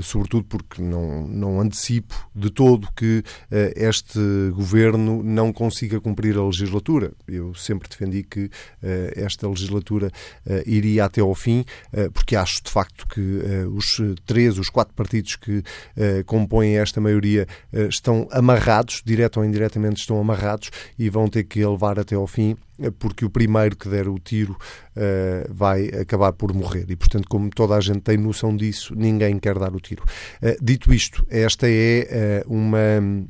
[0.00, 3.22] sobretudo porque não, não antecipo de todo que
[3.76, 4.18] este
[4.54, 7.12] governo não consiga cumprir a legislatura.
[7.26, 8.50] Eu sempre defendi que
[9.16, 10.10] esta legislatura
[10.66, 11.64] iria até ao fim,
[12.12, 17.00] porque acho de facto que uh, os três, os quatro partidos que uh, compõem esta
[17.00, 22.14] maioria uh, estão amarrados, direto ou indiretamente estão amarrados e vão ter que levar até
[22.14, 22.56] ao fim
[22.98, 24.52] porque o primeiro que der o tiro
[24.96, 26.86] uh, vai acabar por morrer.
[26.88, 30.02] E, portanto, como toda a gente tem noção disso, ninguém quer dar o tiro.
[30.42, 33.26] Uh, dito isto, esta é uh, uma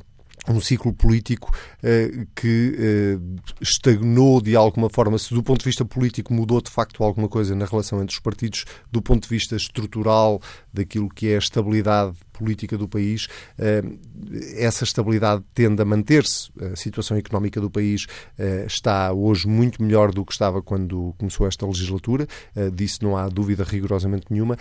[0.47, 5.17] um ciclo político uh, que uh, estagnou de alguma forma.
[5.17, 8.19] Se do ponto de vista político mudou de facto alguma coisa na relação entre os
[8.19, 10.41] partidos, do ponto de vista estrutural,
[10.73, 13.27] daquilo que é a estabilidade política do país,
[13.57, 13.83] eh,
[14.57, 16.51] essa estabilidade tende a manter-se.
[16.73, 18.07] A situação económica do país
[18.37, 23.15] eh, está hoje muito melhor do que estava quando começou esta legislatura, eh, disso não
[23.15, 24.57] há dúvida rigorosamente nenhuma,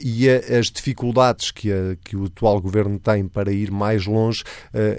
[0.00, 4.44] e as dificuldades que, a, que o atual governo tem para ir mais longe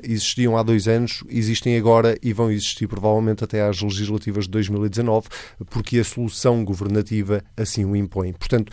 [0.04, 5.28] existiam há dois anos, existem agora e vão existir provavelmente até às legislativas de 2019,
[5.70, 8.34] porque a solução governativa assim o impõe.
[8.34, 8.72] Portanto,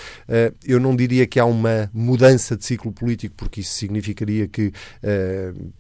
[0.65, 5.73] eu não diria que há uma mudança de ciclo político porque isso significaria que uh,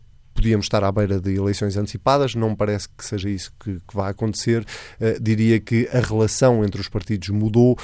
[0.45, 3.95] podíamos estar à beira de eleições antecipadas, não me parece que seja isso que, que
[3.95, 4.63] vai acontecer.
[5.01, 7.79] Uh, diria que a relação entre os partidos mudou uh,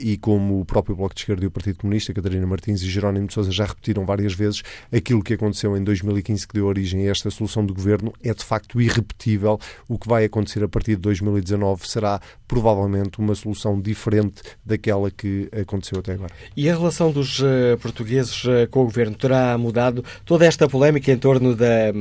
[0.00, 3.28] e, como o próprio Bloco de Esquerda e o Partido Comunista, Catarina Martins e Jerónimo
[3.28, 4.60] de Sousa já repetiram várias vezes,
[4.92, 8.44] aquilo que aconteceu em 2015 que deu origem a esta solução do governo é de
[8.44, 9.60] facto irrepetível.
[9.88, 15.48] O que vai acontecer a partir de 2019 será provavelmente uma solução diferente daquela que
[15.52, 16.32] aconteceu até agora.
[16.56, 18.42] E a relação dos uh, portugueses
[18.72, 20.04] com o governo terá mudado?
[20.24, 21.92] Toda esta polémica em torno da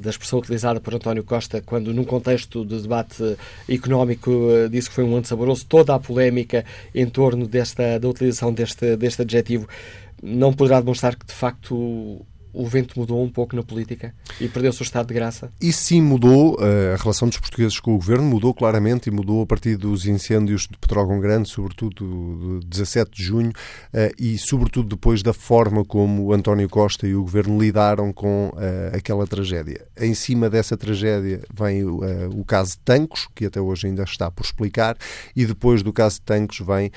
[0.00, 3.36] da expressão utilizada por António Costa quando, num contexto de debate
[3.68, 6.64] económico, eh, disse que foi um ano saboroso, toda a polémica
[6.94, 9.68] em torno desta, da utilização deste, deste adjetivo.
[10.22, 12.24] Não poderá demonstrar que, de facto,
[12.56, 15.50] o vento mudou um pouco na política e perdeu-se o estado de graça?
[15.60, 16.56] Isso sim mudou.
[16.58, 20.06] Eh, a relação dos portugueses com o governo mudou claramente e mudou a partir dos
[20.06, 23.52] incêndios de Petrógão Grande, sobretudo de 17 de junho,
[23.92, 28.92] eh, e sobretudo depois da forma como António Costa e o governo lidaram com eh,
[28.94, 29.86] aquela tragédia.
[30.00, 34.44] Em cima dessa tragédia vem o caso de Tancos, que até hoje ainda está por
[34.44, 34.96] explicar,
[35.34, 36.90] e depois do caso de Tancos vem,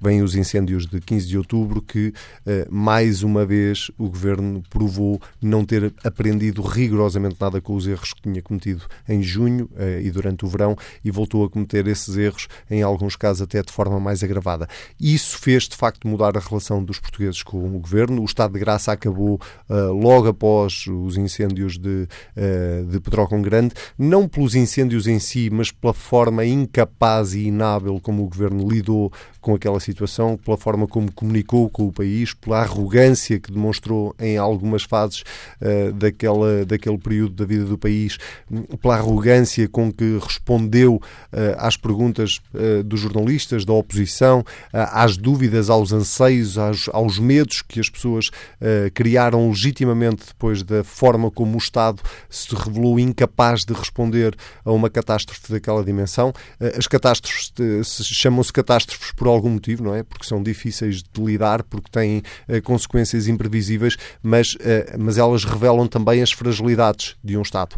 [0.00, 2.12] vem os incêndios de 15 de outubro, que
[2.70, 8.12] mais uma vez o governo governo provou não ter aprendido rigorosamente nada com os erros
[8.12, 12.16] que tinha cometido em junho eh, e durante o verão e voltou a cometer esses
[12.16, 14.68] erros, em alguns casos até de forma mais agravada.
[15.00, 18.22] Isso fez, de facto, mudar a relação dos portugueses com o governo.
[18.22, 23.74] O estado de graça acabou uh, logo após os incêndios de, uh, de Petrócão Grande,
[23.98, 29.12] não pelos incêndios em si, mas pela forma incapaz e inábil como o governo lidou
[29.40, 34.36] com aquela situação, pela forma como comunicou com o país, pela arrogância que demonstrou em
[34.36, 35.22] algumas fases
[35.60, 38.18] uh, daquela, daquele período da vida do país,
[38.80, 41.00] pela arrogância com que respondeu uh,
[41.58, 47.80] às perguntas uh, dos jornalistas, da oposição, às dúvidas, aos anseios, aos, aos medos que
[47.80, 48.30] as pessoas
[48.94, 54.90] criaram legitimamente depois da forma como o Estado se revelou incapaz de responder a uma
[54.90, 56.32] catástrofe daquela dimensão.
[56.76, 57.52] as catástrofes
[58.02, 60.02] chamam-se catástrofes por algum motivo, não é?
[60.02, 62.22] Porque são difíceis de lidar, porque têm
[62.64, 64.56] consequências imprevisíveis mas,
[64.98, 67.76] mas elas revelam também as fragilidades de um Estado.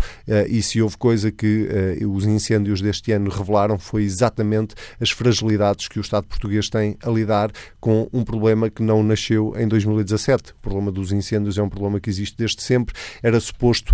[0.48, 1.68] E se houve coisa que
[2.06, 7.10] os incêndios deste ano revelaram foi exatamente as fragilidades que o Estado português tem a
[7.10, 10.52] lidar com um problema que não nasceu em 2017.
[10.52, 12.94] O problema dos incêndios é um problema que existe desde sempre.
[13.22, 13.92] Era suposto,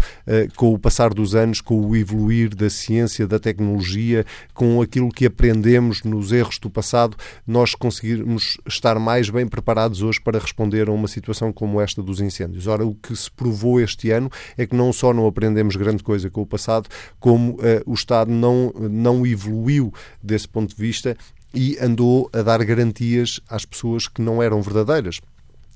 [0.56, 4.24] com o passar dos anos, com o evoluir da ciência, da tecnologia,
[4.54, 7.16] com aquilo que aprendemos nos erros do passado,
[7.46, 12.15] nós conseguirmos estar mais bem preparados hoje para responder a uma situação como esta dos
[12.20, 12.66] incêndios.
[12.66, 16.30] Ora, o que se provou este ano é que não só não aprendemos grande coisa
[16.30, 16.88] com o passado,
[17.18, 21.16] como uh, o Estado não, não evoluiu desse ponto de vista
[21.54, 25.20] e andou a dar garantias às pessoas que não eram verdadeiras.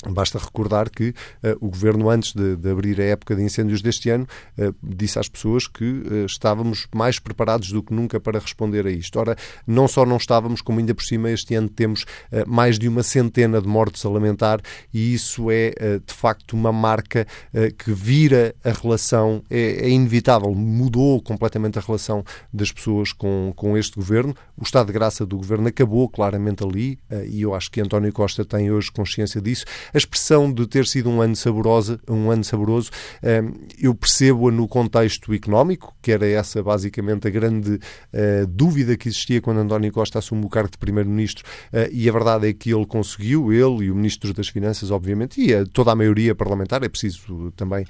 [0.09, 1.15] Basta recordar que uh,
[1.61, 4.27] o governo, antes de, de, abrir a época de incêndios deste ano,
[4.59, 8.91] uh, disse às pessoas que uh, estávamos mais preparados do que nunca para responder a
[8.91, 9.19] isto.
[9.19, 9.37] Ora,
[9.67, 12.05] não só não estávamos, como ainda por cima este ano temos
[12.47, 14.61] mais de uma centena de mortes a lamentar,
[14.93, 15.71] e isso é
[16.05, 17.27] de facto uma marca
[17.79, 23.77] que vira a relação, é, é, inevitável, mudou completamente a relação das pessoas com, com
[23.77, 24.35] este governo.
[24.57, 28.45] O estado de graça do governo acabou claramente ali, e eu acho que António Costa
[28.45, 29.65] tem hoje consciência disso.
[29.93, 32.91] A expressão de ter sido um ano saboroso, um ano saboroso
[33.23, 39.09] ehm, eu percebo-a no contexto económico, que era essa basicamente a grande uh, dúvida que
[39.09, 42.73] existia quando António Costa assumiu o cargo de Primeiro-Ministro, uh, e a verdade é que
[42.73, 46.89] ele conseguiu, ele e o Ministro das Finanças, obviamente, e toda a maioria parlamentar, é
[46.89, 47.85] preciso também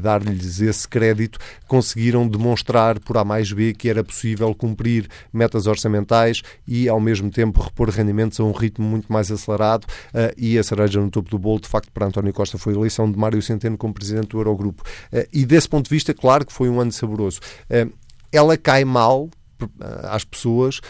[0.00, 6.42] dar-lhes esse crédito, conseguiram demonstrar por A mais B que era possível cumprir metas orçamentais
[6.66, 9.86] e, ao mesmo tempo, repor rendimentos a um ritmo muito mais acelerado
[10.36, 13.10] e a cereja no topo do bolo, de facto, para António Costa foi a eleição
[13.10, 14.82] de Mário Centeno como presidente do Eurogrupo.
[15.12, 17.40] Eh, e desse ponto de vista, claro que foi um ano saboroso.
[17.68, 17.86] Eh,
[18.32, 19.28] ela cai mal
[19.60, 19.66] eh,
[20.04, 20.80] às pessoas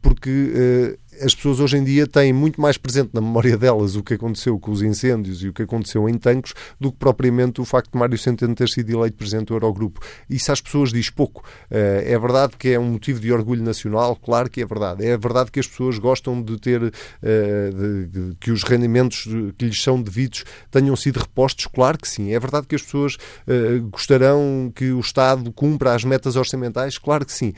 [0.00, 4.14] porque as pessoas hoje em dia têm muito mais presente na memória delas o que
[4.14, 7.92] aconteceu com os incêndios e o que aconteceu em Tancos do que propriamente o facto
[7.92, 10.00] de Mário Centeno ter sido eleito presidente do Eurogrupo.
[10.28, 11.44] Isso às pessoas diz pouco.
[11.70, 15.04] Eh, é verdade que é um motivo de orgulho nacional, claro que é verdade.
[15.04, 19.28] É verdade que as pessoas gostam de ter eh, de, que os rendimentos
[19.58, 22.32] que lhes são devidos tenham sido repostos, claro que sim.
[22.32, 23.16] É verdade que as pessoas
[23.46, 27.52] eh, gostarão que o Estado cumpra as metas orçamentais, claro que sim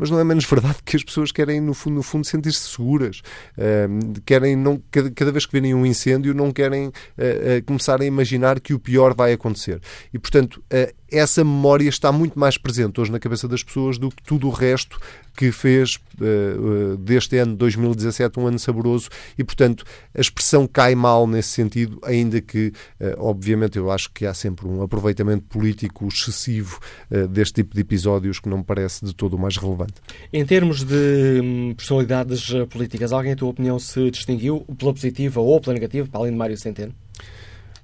[0.00, 3.20] mas não é menos verdade que as pessoas querem, no fundo, no fundo sentir-se seguras.
[3.58, 8.00] Uh, querem, não, cada, cada, vez que virem um incêndio, não querem uh, uh, começar
[8.00, 9.78] a imaginar que o pior vai acontecer.
[10.12, 10.64] E, portanto,
[11.10, 14.50] essa memória está muito mais presente hoje na cabeça das pessoas do que tudo o
[14.50, 14.98] resto
[15.36, 19.08] que fez uh, deste ano 2017 um ano saboroso
[19.38, 19.84] e, portanto,
[20.14, 24.66] a expressão cai mal nesse sentido, ainda que, uh, obviamente, eu acho que há sempre
[24.66, 26.78] um aproveitamento político excessivo
[27.10, 29.94] uh, deste tipo de episódios que não me parece de todo o mais relevante.
[30.32, 35.60] Em termos de hum, personalidades políticas, alguém, em tua opinião, se distinguiu pela positiva ou
[35.60, 36.92] pela negativa, para além de Mário Centeno?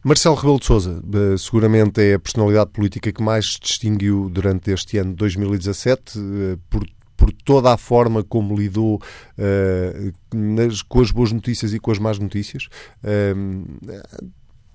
[0.07, 4.71] Marcelo Rebelo de Sousa, eh, seguramente é a personalidade política que mais se distinguiu durante
[4.71, 9.01] este ano de 2017 eh, por por toda a forma como lidou
[9.39, 12.69] uh, nas, com as boas notícias e com as más notícias.
[13.03, 13.67] Uh,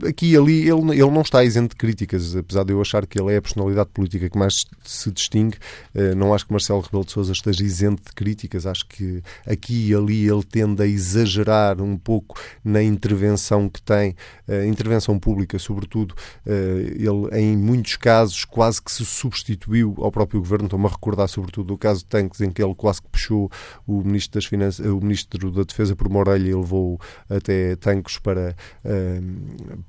[0.06, 3.20] aqui e ali ele, ele não está isento de críticas, apesar de eu achar que
[3.20, 5.58] ele é a personalidade política que mais se distingue.
[5.94, 8.66] Eh, não acho que Marcelo Rebelo de Sousa esteja isento de críticas.
[8.66, 14.16] Acho que aqui e ali ele tende a exagerar um pouco na intervenção que tem,
[14.48, 16.16] eh, intervenção pública, sobretudo.
[16.46, 20.66] Eh, ele, em muitos casos, quase que se substituiu ao próprio governo.
[20.66, 23.50] Estou-me a recordar, sobretudo, do caso de Tanques, em que ele quase que puxou
[23.88, 27.00] o Ministro das Finanças, o Ministro da Defesa por uma orelha e levou
[27.30, 28.56] até Tanques para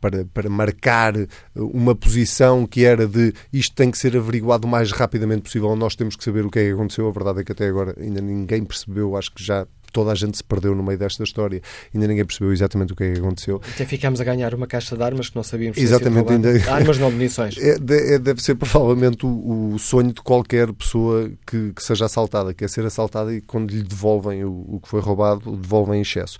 [0.02, 1.14] para, para marcar
[1.54, 5.94] uma posição que era de isto tem que ser averiguado o mais rapidamente possível, nós
[5.94, 7.08] temos que saber o que é que aconteceu.
[7.08, 10.36] A verdade é que até agora ainda ninguém percebeu, acho que já toda a gente
[10.36, 11.60] se perdeu no meio desta história.
[11.94, 13.60] Ainda ninguém percebeu exatamente o que é que aconteceu.
[13.74, 16.32] Até ficámos a ganhar uma caixa de armas que não sabíamos Exatamente.
[16.32, 16.70] Ainda...
[16.70, 17.56] Armas não munições.
[17.58, 17.76] É,
[18.14, 22.64] é, deve ser provavelmente o, o, sonho de qualquer pessoa que, que, seja assaltada, que
[22.64, 26.38] é ser assaltada e quando lhe devolvem o, o que foi roubado, devolvem em excesso.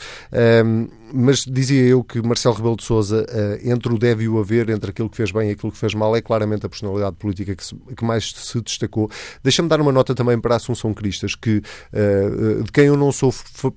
[0.64, 4.38] Um, mas dizia eu que Marcelo Rebelo de Sousa, uh, entre o deve e o
[4.38, 7.16] haver, entre aquilo que fez bem e aquilo que fez mal, é claramente a personalidade
[7.16, 9.10] política que, se, que mais se destacou.
[9.42, 11.58] Deixa-me dar uma nota também para a Assunção Cristas, que,
[11.92, 13.30] uh, de quem eu não sou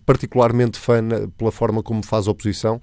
[0.05, 1.01] particularmente fã
[1.37, 2.81] pela forma como faz oposição,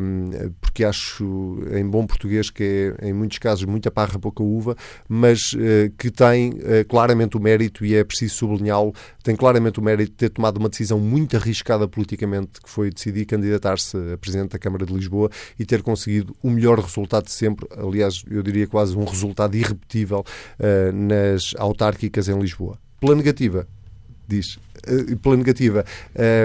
[0.00, 4.76] um, porque acho, em bom português, que é, em muitos casos, muita parra, pouca uva,
[5.08, 6.54] mas uh, que tem
[6.88, 10.68] claramente o mérito, e é preciso sublinhá-lo, tem claramente o mérito de ter tomado uma
[10.68, 15.30] decisão muito arriscada politicamente, que foi decidir candidatar candidatar-se a Presidente da Câmara de Lisboa
[15.58, 20.24] e ter conseguido o melhor resultado de sempre, aliás, eu diria quase um resultado irrepetível
[20.58, 22.78] uh, nas autárquicas em Lisboa.
[23.00, 23.66] Pela negativa,
[24.26, 24.58] diz.
[24.88, 25.84] Uh, pela negativa,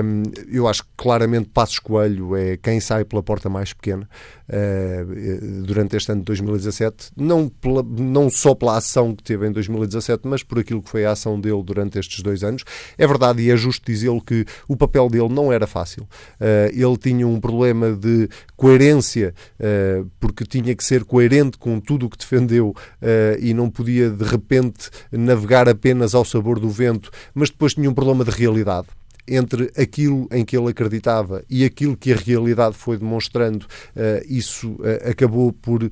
[0.04, 4.08] um, eu acho que claramente Passos Coelho é quem sai pela porta mais pequena
[4.50, 9.52] uh, durante este ano de 2017, não, pela, não só pela ação que teve em
[9.52, 12.64] 2017, mas por aquilo que foi a ação dele durante estes dois anos.
[12.98, 16.08] É verdade e é justo dizê-lo que o papel dele não era fácil.
[16.72, 19.34] Ele tinha um problema de coerência,
[20.20, 22.76] porque tinha que ser coerente com tudo o que defendeu
[23.40, 27.94] e não podia de repente navegar apenas ao sabor do vento, mas depois tinha um
[27.94, 28.88] problema de realidade
[29.28, 34.72] entre aquilo em que ele acreditava e aquilo que a realidade foi demonstrando, uh, isso
[34.74, 35.90] uh, acabou por uh,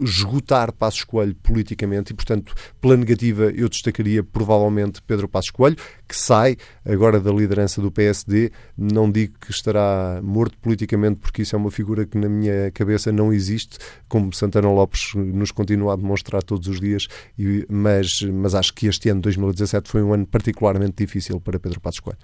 [0.00, 5.76] esgotar Passos Coelho politicamente e, portanto, pela negativa, eu destacaria provavelmente Pedro Passos Coelho,
[6.08, 8.50] que sai agora da liderança do PSD.
[8.76, 13.12] Não digo que estará morto politicamente, porque isso é uma figura que na minha cabeça
[13.12, 13.78] não existe,
[14.08, 17.06] como Santana Lopes nos continua a demonstrar todos os dias,
[17.68, 22.00] mas, mas acho que este ano, 2017, foi um ano particularmente difícil para Pedro Passos
[22.00, 22.18] Coelho.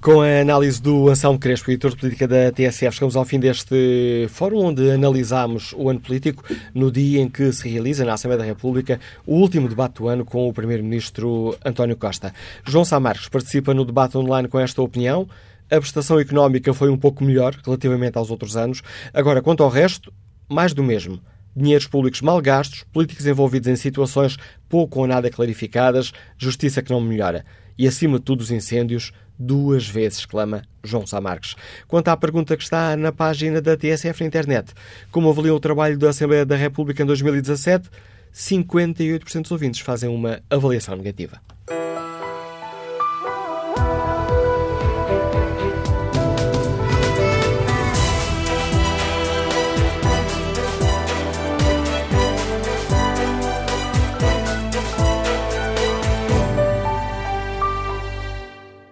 [0.00, 4.28] Com a análise do Anselmo Crespo, editor de política da TSF, chegamos ao fim deste
[4.28, 8.44] fórum onde analisámos o ano político no dia em que se realiza na Assembleia da
[8.44, 12.32] República o último debate do ano com o Primeiro-Ministro António Costa.
[12.64, 15.28] João Samarcos participa no debate online com esta opinião.
[15.68, 18.82] A prestação económica foi um pouco melhor relativamente aos outros anos.
[19.12, 20.12] Agora, quanto ao resto,
[20.48, 21.20] mais do mesmo.
[21.56, 24.36] Dinheiros públicos mal gastos, políticos envolvidos em situações
[24.68, 27.44] pouco ou nada clarificadas, justiça que não melhora.
[27.76, 29.10] E, acima de tudo, os incêndios,
[29.40, 31.56] duas vezes, exclama João Sá Marques.
[31.88, 34.72] Quanto à pergunta que está na página da TSF na internet,
[35.10, 37.88] como avaliou o trabalho da Assembleia da República em 2017,
[38.32, 41.40] 58% dos ouvintes fazem uma avaliação negativa.